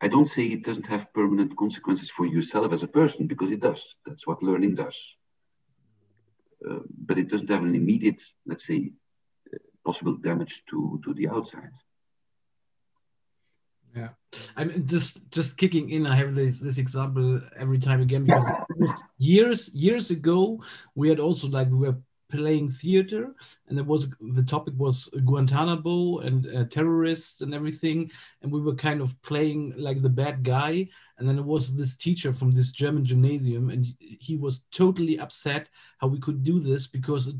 [0.00, 3.60] I don't say it doesn't have permanent consequences for yourself as a person because it
[3.60, 3.82] does.
[4.04, 4.96] That's what learning does.
[6.68, 8.92] Uh, but it doesn't have an immediate, let's say,
[9.52, 11.70] uh, possible damage to, to the outside.
[13.94, 14.08] Yeah,
[14.56, 16.06] I'm just just kicking in.
[16.06, 18.52] I have this this example every time again because
[19.16, 20.62] years years ago
[20.94, 21.96] we had also like we were
[22.28, 23.34] playing theater
[23.68, 28.10] and it was the topic was Guantanamo and uh, terrorists and everything
[28.42, 30.88] and we were kind of playing like the bad guy
[31.18, 35.68] and then it was this teacher from this german gymnasium and he was totally upset
[35.98, 37.34] how we could do this because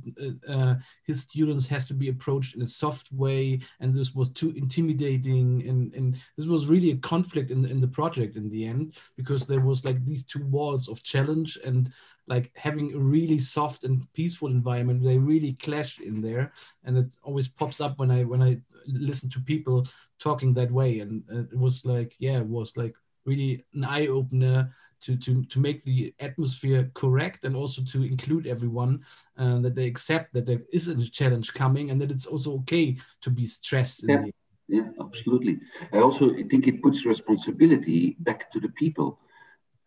[0.48, 0.74] uh,
[1.04, 5.66] his students has to be approached in a soft way and this was too intimidating
[5.68, 8.94] and, and this was really a conflict in the, in the project in the end
[9.16, 11.92] because there was like these two walls of challenge and
[12.28, 16.52] like having a really soft and peaceful environment they really clashed in there.
[16.84, 19.86] And it always pops up when i when i listen to people
[20.18, 22.94] talking that way and it was like yeah it was like
[23.26, 28.46] really an eye opener to to to make the atmosphere correct and also to include
[28.46, 29.04] everyone
[29.38, 32.96] uh, that they accept that there is a challenge coming and that it's also okay
[33.20, 34.24] to be stressed yeah.
[34.68, 35.60] yeah absolutely.
[35.92, 39.18] I also think it puts responsibility back to the people.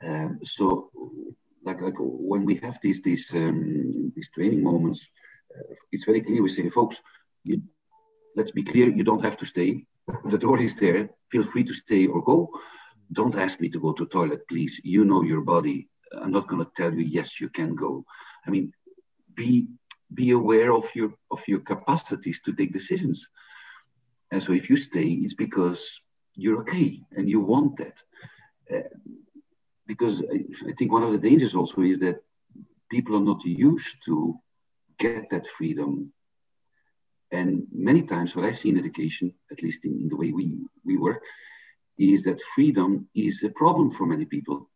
[0.08, 0.90] Um, so
[1.66, 5.06] like like when we have these these um, these training moments
[5.56, 6.98] uh, it's very clear we say folks
[7.44, 7.62] you,
[8.38, 9.86] let's be clear you don't have to stay.
[10.32, 11.10] The door is there.
[11.32, 12.50] Feel free to stay or go
[13.12, 14.80] don't ask me to go to toilet, please.
[14.84, 15.88] You know your body.
[16.22, 18.06] I'm not going to tell you, yes, you can go.
[18.46, 18.74] I mean,
[19.36, 19.68] be
[20.14, 23.28] be aware of your of your capacities to take decisions.
[24.32, 26.02] And so if you stay, it's because
[26.36, 27.98] you're okay and you want that.
[28.74, 28.90] Uh,
[29.88, 32.20] because I, I think one of the dangers also is that
[32.92, 34.36] people are not used to
[35.00, 36.12] get that freedom.
[37.32, 40.58] And many times, what I see in education, at least in, in the way we,
[40.84, 41.22] we work,
[42.00, 44.70] is that freedom is a problem for many people.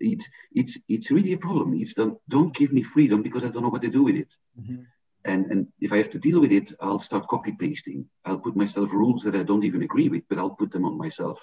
[0.00, 1.80] It, it's, it's really a problem.
[1.80, 4.28] It's don't, don't give me freedom because I don't know what to do with it.
[4.60, 4.82] Mm-hmm.
[5.24, 8.06] And, and if I have to deal with it, I'll start copy pasting.
[8.24, 10.98] I'll put myself rules that I don't even agree with, but I'll put them on
[10.98, 11.40] myself.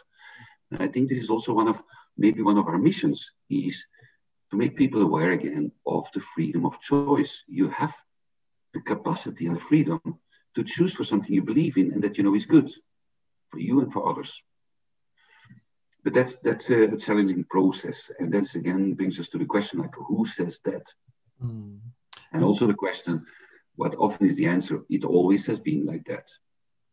[0.69, 1.77] And I think this is also one of
[2.17, 3.83] maybe one of our missions is
[4.51, 7.41] to make people aware again of the freedom of choice.
[7.47, 7.93] You have
[8.73, 10.01] the capacity and the freedom
[10.55, 12.69] to choose for something you believe in and that you know is good
[13.51, 14.41] for you and for others.
[16.03, 19.93] But that's that's a challenging process, and that's again brings us to the question like
[19.95, 20.83] who says that,
[21.43, 21.77] mm.
[22.33, 23.23] and also the question,
[23.75, 24.81] what often is the answer?
[24.89, 26.27] It always has been like that.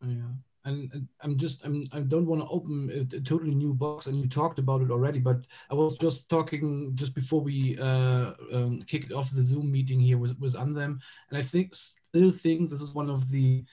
[0.05, 0.33] Yeah
[0.65, 4.17] and I'm just I'm I don't want to open a, a, totally new box, and
[4.17, 5.19] you talked about it already.
[5.19, 9.99] But I was just talking just before we uh, um, kicked off the Zoom meeting
[9.99, 10.99] here with with Anselm,
[11.29, 13.63] and I think still think this is one of the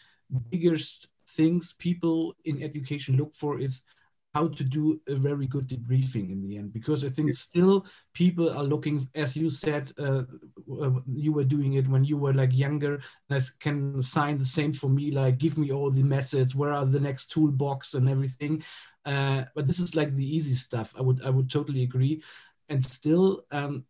[0.51, 3.83] biggest things people in education look for is
[4.35, 8.51] how to do a very good debriefing in the end because i think still people
[8.51, 10.23] are looking as you said uh,
[10.83, 10.91] uh,
[11.25, 14.91] you were doing it when you were like younger i can sign the same for
[14.91, 18.63] me like give me all the methods where are the next toolbox and everything.
[19.05, 20.93] Uh, but this is like the easy stuff.
[20.99, 22.23] I would i would totally agree.
[22.69, 23.85] And still um,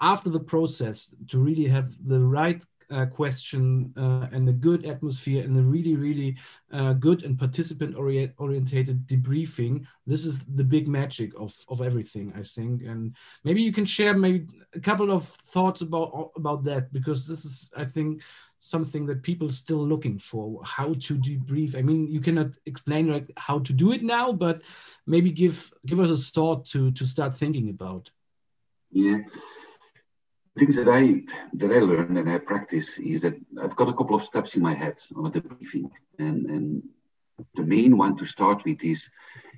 [0.00, 5.42] after the process to really have the right uh, question uh, and a good atmosphere
[5.44, 6.36] and a really, really
[6.72, 9.86] uh, good and participant orient orientated debriefing.
[10.06, 12.82] This is the big magic of, of everything, I think.
[12.82, 17.44] And maybe you can share maybe a couple of thoughts about about that because this
[17.44, 18.22] is, I think,
[18.58, 23.28] something that people still looking for how to debrief i mean you cannot explain like
[23.36, 24.62] how to do it now but
[25.04, 28.08] maybe give give us a thought to to start thinking about
[28.92, 29.18] yeah
[30.58, 31.22] things that I
[31.54, 34.62] that I learn and I practice is that I've got a couple of steps in
[34.62, 36.82] my head on a debriefing, and and
[37.54, 39.08] the main one to start with is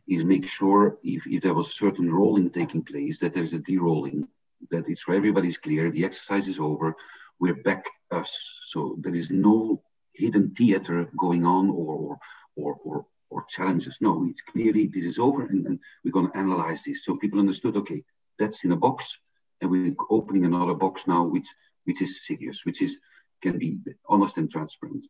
[0.06, 4.28] is make sure if, if there was certain rolling taking place that there's a de-rolling,
[4.70, 6.94] that it's for everybody's clear, the exercise is over,
[7.40, 8.30] we're back us,
[8.66, 9.82] so there is no
[10.12, 12.18] hidden theater going on or
[12.56, 13.96] or or or challenges.
[14.00, 17.04] No, it's clearly this is over, and, and we're going to analyze this.
[17.04, 17.76] So people understood.
[17.76, 18.04] Okay,
[18.38, 19.18] that's in a box
[19.60, 21.48] and we're opening another box now, which
[21.84, 22.96] which is serious, which is
[23.42, 23.78] can be
[24.08, 25.04] honest and transparent.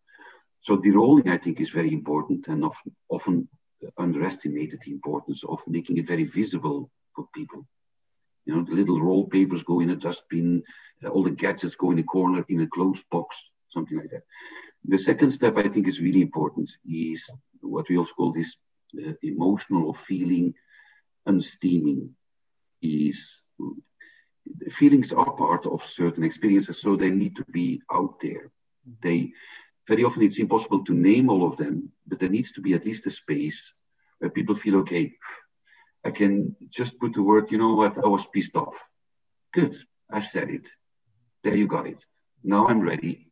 [0.62, 3.49] So de-rolling, I think, is very important and often, often
[3.99, 7.66] underestimated the importance of making it very visible for people.
[8.47, 10.62] You know, the little roll papers go in a dustbin,
[11.05, 13.36] uh, all the gadgets go in a corner in a closed box,
[13.70, 14.22] something like that.
[14.86, 17.28] The second step I think is really important is
[17.61, 18.57] what we also call this
[18.99, 20.55] uh, emotional or feeling
[21.26, 22.11] unsteaming
[22.82, 23.42] is
[24.70, 28.51] feelings are part of certain experiences, so they need to be out there.
[29.03, 29.32] They
[29.88, 32.84] very often it's impossible to name all of them, but there needs to be at
[32.84, 33.72] least a space
[34.18, 35.12] where people feel okay.
[36.05, 38.76] I can just put the word, you know what, I was pissed off.
[39.53, 39.76] Good,
[40.11, 40.68] I've said it.
[41.42, 42.05] There you got it.
[42.42, 43.30] Now I'm ready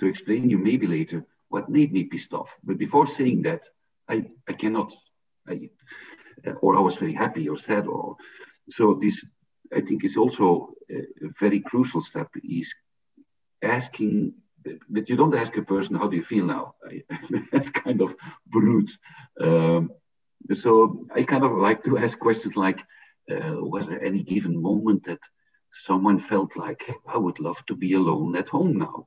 [0.00, 2.50] to explain you maybe later what made me pissed off.
[2.64, 3.62] But before saying that,
[4.08, 4.92] I, I cannot,
[5.48, 5.70] I,
[6.60, 8.16] or I was very happy or sad or
[8.70, 9.24] so this
[9.74, 12.72] I think is also a very crucial step is
[13.62, 14.34] asking
[14.90, 16.74] that you don't ask a person how do you feel now
[17.52, 18.14] that's kind of
[18.46, 18.92] brute
[19.40, 19.90] um,
[20.52, 22.80] so I kind of like to ask questions like,
[23.30, 25.20] uh, was there any given moment that
[25.72, 29.06] someone felt like, I would love to be alone at home now?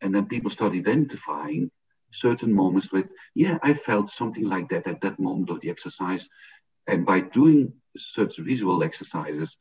[0.00, 1.70] And then people start identifying
[2.12, 6.28] certain moments with, yeah, I felt something like that at that moment of the exercise.
[6.86, 9.56] And by doing such visual exercises,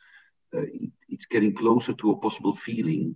[0.53, 3.15] uh, it, it's getting closer to a possible feeling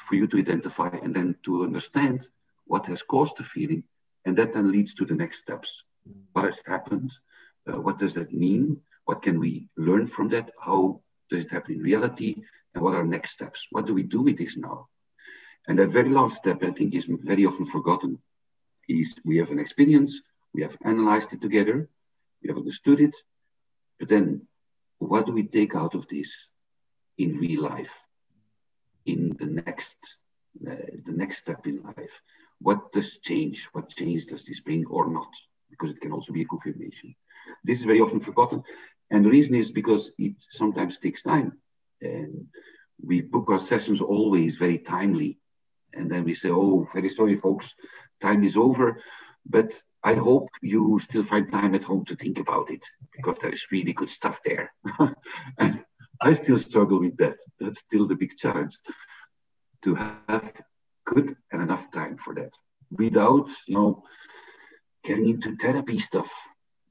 [0.00, 2.26] for you to identify and then to understand
[2.66, 3.82] what has caused the feeling.
[4.24, 5.82] And that then leads to the next steps.
[6.32, 7.12] What has happened?
[7.66, 8.80] Uh, what does that mean?
[9.04, 10.50] What can we learn from that?
[10.60, 11.00] How
[11.30, 12.42] does it happen in reality?
[12.74, 13.66] And what are next steps?
[13.70, 14.88] What do we do with this now?
[15.68, 18.18] And that very last step, I think, is very often forgotten.
[18.88, 20.20] Is we have an experience,
[20.54, 21.88] we have analyzed it together,
[22.42, 23.16] we have understood it,
[23.98, 24.46] but then
[24.98, 26.32] what do we take out of this
[27.18, 27.90] in real life,
[29.04, 29.96] in the next,
[30.66, 30.74] uh,
[31.04, 32.10] the next step in life?
[32.60, 33.68] What does change?
[33.72, 35.28] What change does this bring or not?
[35.70, 37.14] Because it can also be a confirmation.
[37.64, 38.62] This is very often forgotten.
[39.10, 41.58] And the reason is because it sometimes takes time.
[42.00, 42.46] And
[43.04, 45.38] we book our sessions always very timely.
[45.92, 47.72] And then we say, oh, very sorry, folks,
[48.20, 49.02] time is over.
[49.44, 52.82] But I hope you still find time at home to think about it
[53.16, 54.72] because there is really good stuff there.
[55.58, 55.84] and
[56.20, 57.38] I still struggle with that.
[57.58, 58.78] That's still the big challenge
[59.82, 60.52] to have
[61.04, 62.52] good and enough time for that
[62.92, 64.04] without, you know,
[65.04, 66.30] getting into therapy stuff,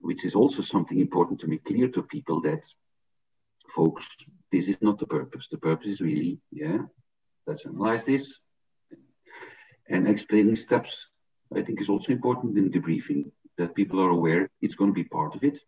[0.01, 2.63] which is also something important to make clear to people that,
[3.69, 4.05] folks,
[4.51, 5.47] this is not the purpose.
[5.49, 6.79] The purpose is really, yeah,
[7.47, 8.39] let's analyze this
[9.87, 11.07] and explaining steps
[11.55, 15.03] I think is also important in debriefing that people are aware it's going to be
[15.03, 15.59] part of it.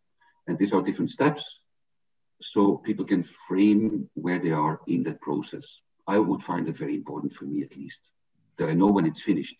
[0.47, 1.59] And these are different steps.
[2.41, 5.65] So people can frame where they are in that process.
[6.07, 7.99] I would find it very important for me, at least,
[8.57, 9.57] that I know when it's finished.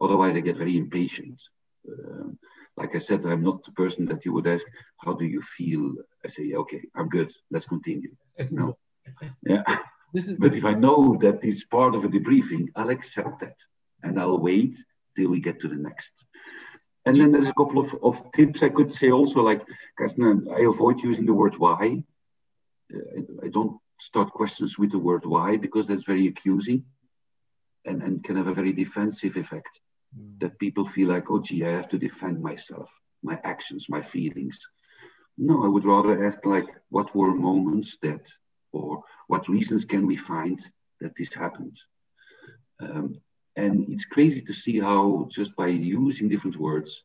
[0.00, 1.40] Otherwise, I get very impatient.
[1.88, 2.38] Um,
[2.76, 4.64] like I said, I'm not the person that you would ask,
[4.98, 5.94] How do you feel?
[6.24, 7.32] I say, Okay, I'm good.
[7.50, 8.14] Let's continue.
[8.50, 8.76] No.
[9.46, 9.62] yeah.
[10.14, 13.56] This is but if I know that it's part of a debriefing, I'll accept that
[14.02, 14.74] and I'll wait
[15.18, 16.12] till we get to the next.
[17.06, 19.62] And then there's a couple of, of tips I could say also, like,
[19.98, 22.04] I avoid using the word why.
[22.94, 26.84] Uh, I don't start questions with the word why because that's very accusing
[27.84, 29.74] and, and can have a very defensive effect.
[30.18, 30.40] Mm.
[30.40, 32.88] That people feel like, oh, gee, I have to defend myself,
[33.22, 34.58] my actions, my feelings.
[35.36, 38.24] No, I would rather ask, like, what were moments that,
[38.72, 40.58] or what reasons can we find
[41.00, 41.76] that this happened?
[42.80, 43.20] Um,
[43.58, 47.02] and it's crazy to see how just by using different words,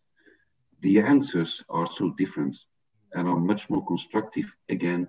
[0.81, 2.55] the answers are so different
[3.13, 4.45] and are much more constructive.
[4.69, 5.07] Again,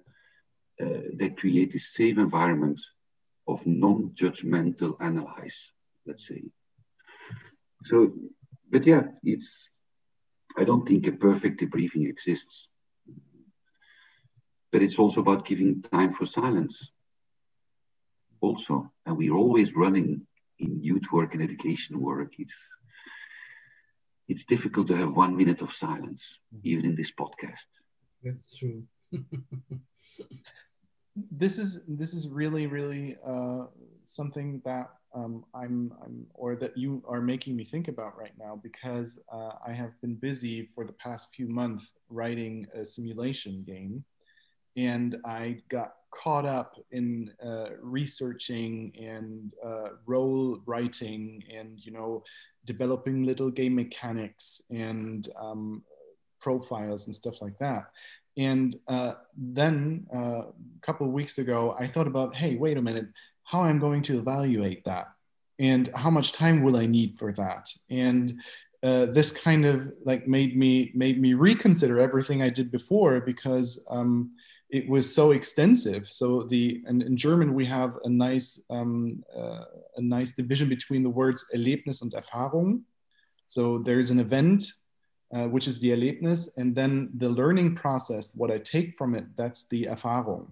[0.81, 2.81] uh, they create this safe environment
[3.47, 5.59] of non-judgmental analyze,
[6.07, 6.43] let's say.
[7.85, 8.15] So,
[8.71, 9.51] but yeah, it's,
[10.57, 12.69] I don't think a perfect debriefing exists.
[14.73, 16.91] But it's also about giving time for silence
[18.41, 18.91] also.
[19.05, 20.27] And we're always running
[20.59, 22.55] in youth work and education work, it's
[24.29, 26.67] it's difficult to have one minute of silence, mm-hmm.
[26.67, 27.69] even in this podcast.
[28.23, 28.85] That's true.
[31.31, 33.67] this is this is really really uh,
[34.05, 38.61] something that um, I'm, I'm or that you are making me think about right now
[38.63, 44.05] because uh, I have been busy for the past few months writing a simulation game,
[44.77, 52.23] and I got caught up in uh, researching and uh, role writing and you know
[52.65, 55.83] developing little game mechanics and um,
[56.41, 57.91] profiles and stuff like that.
[58.37, 60.19] And uh, then uh,
[60.49, 60.53] a
[60.83, 63.07] couple of weeks ago i thought about hey wait a minute
[63.45, 65.07] how i'm going to evaluate that?
[65.61, 67.71] And how much time will i need for that?
[67.91, 68.41] And
[68.83, 73.83] uh, this kind of like made me made me reconsider everything I did before because
[73.89, 74.33] um,
[74.71, 76.09] it was so extensive.
[76.09, 79.65] So the and in German we have a nice um, uh,
[79.97, 82.83] a nice division between the words Erlebnis and Erfahrung.
[83.47, 84.65] So there is an event,
[85.35, 89.25] uh, which is the Erlebnis, and then the learning process, what I take from it,
[89.37, 90.49] that's the Erfahrung.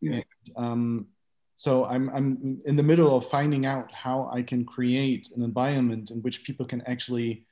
[0.00, 0.12] Yeah.
[0.12, 0.24] And,
[0.56, 1.06] um,
[1.54, 6.10] so I'm, I'm in the middle of finding out how I can create an environment
[6.10, 7.44] in which people can actually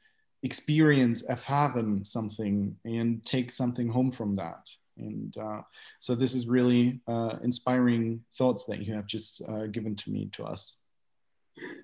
[0.43, 4.71] experience, erfahren something and take something home from that.
[4.99, 5.63] And uh,
[6.01, 10.29] so this is really uh, inspiring thoughts that you have just uh, given to me,
[10.33, 10.79] to us.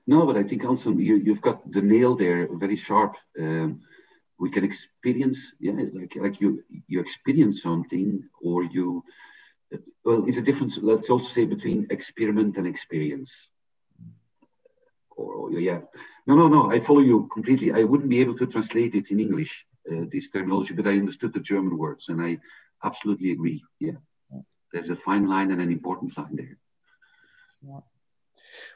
[0.07, 3.17] No, but I think also you, you've got the nail there very sharp.
[3.39, 3.81] Um,
[4.39, 9.05] we can experience, yeah, like, like you, you experience something or you,
[10.05, 13.49] well, it's a difference, let's also say between experiment and experience.
[15.17, 15.81] Or, or yeah,
[16.27, 17.73] no, no, no, I follow you completely.
[17.73, 21.33] I wouldn't be able to translate it in English uh, this terminology, but I understood
[21.33, 22.39] the German words, and I
[22.85, 23.65] absolutely agree.
[23.81, 23.93] Yeah,
[24.73, 26.59] there's a fine line and an important line there.
[27.67, 27.81] Yeah.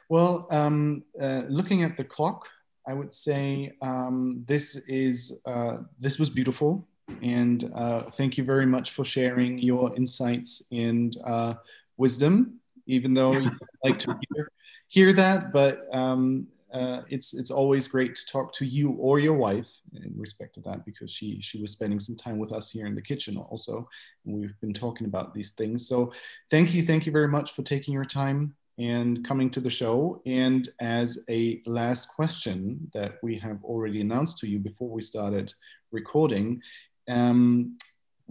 [0.09, 2.49] Well, um, uh, looking at the clock,
[2.87, 6.87] I would say um, this is uh, this was beautiful,
[7.21, 11.53] and uh, thank you very much for sharing your insights and uh,
[11.97, 12.59] wisdom.
[12.87, 13.51] Even though you
[13.83, 14.51] like to hear,
[14.87, 19.33] hear that, but um, uh, it's it's always great to talk to you or your
[19.33, 22.85] wife in respect to that because she she was spending some time with us here
[22.85, 23.87] in the kitchen also,
[24.25, 25.87] and we've been talking about these things.
[25.87, 26.13] So,
[26.51, 30.21] thank you, thank you very much for taking your time and coming to the show.
[30.25, 35.53] And as a last question that we have already announced to you before we started
[35.91, 36.61] recording,
[37.09, 37.77] um,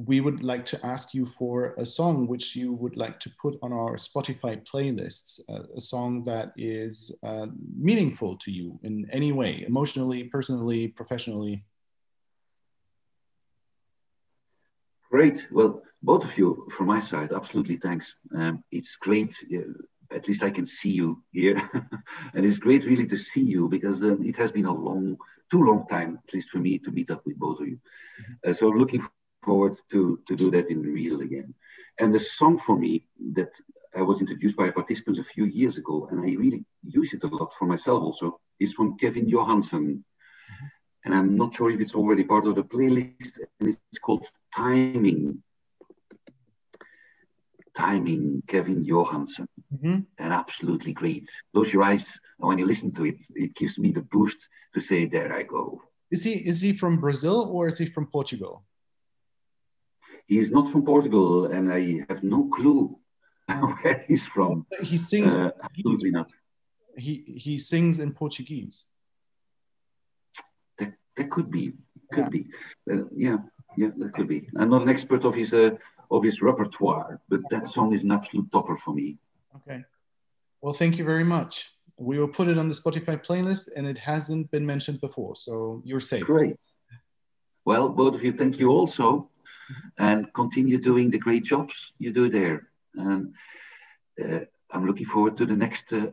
[0.06, 3.58] we would like to ask you for a song which you would like to put
[3.62, 7.46] on our Spotify playlists, uh, a song that is uh,
[7.76, 11.64] meaningful to you in any way, emotionally, personally, professionally.
[15.10, 15.46] Great.
[15.50, 18.14] Well, both of you, from my side, absolutely thanks.
[18.36, 19.34] Um, it's great.
[19.52, 19.72] Uh,
[20.14, 21.56] at least I can see you here.
[22.34, 25.16] and it's great really to see you because um, it has been a long,
[25.50, 27.80] too long time, at least for me, to meet up with both of you.
[28.46, 29.02] Uh, so looking
[29.48, 31.48] forward to, to do that in real again.
[32.00, 32.92] And the song for me
[33.38, 33.52] that
[34.00, 36.62] I was introduced by participants a few years ago, and I really
[37.00, 38.26] use it a lot for myself also,
[38.64, 39.86] is from Kevin Johansen.
[39.86, 40.66] Mm-hmm.
[41.04, 45.42] And I'm not sure if it's already part of the playlist, and it's called Timing
[47.78, 49.98] timing, Kevin Johansen, mm-hmm.
[50.18, 51.28] and absolutely great.
[51.52, 52.06] Close your eyes,
[52.38, 54.40] and when you listen to it, it gives me the boost
[54.74, 55.80] to say, "There I go."
[56.10, 58.64] Is he is he from Brazil or is he from Portugal?
[60.28, 62.98] He is not from Portugal, and I have no clue
[63.48, 64.66] where he's from.
[64.82, 65.34] He sings.
[65.34, 66.28] Uh, absolutely not.
[66.96, 67.14] He
[67.44, 68.84] he sings in Portuguese.
[70.78, 71.72] That, that could be,
[72.12, 72.28] could yeah.
[72.28, 72.46] be,
[72.92, 73.38] uh, yeah,
[73.76, 74.48] yeah, that could be.
[74.58, 75.70] I'm not an expert of his uh,
[76.10, 79.16] of his repertoire, but that song is an absolute topper for me.
[79.56, 79.82] Okay.
[80.60, 81.72] Well, thank you very much.
[81.96, 85.82] We will put it on the Spotify playlist and it hasn't been mentioned before, so
[85.84, 86.24] you're safe.
[86.24, 86.56] Great.
[87.64, 89.28] Well, both of you, thank you also.
[89.98, 92.68] And continue doing the great jobs you do there.
[92.94, 93.34] And
[94.22, 94.40] uh,
[94.70, 96.06] I'm looking forward to the next uh,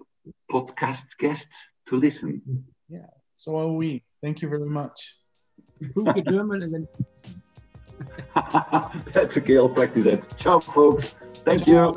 [0.52, 1.48] podcast guest
[1.88, 2.42] to listen.
[2.90, 4.04] Yeah, so are we.
[4.22, 5.16] Thank you very much.
[5.82, 6.88] Improve your German and then.
[9.14, 10.38] That's okay, I'll practice that.
[10.38, 11.16] Ciao, folks.
[11.46, 11.96] Thank you.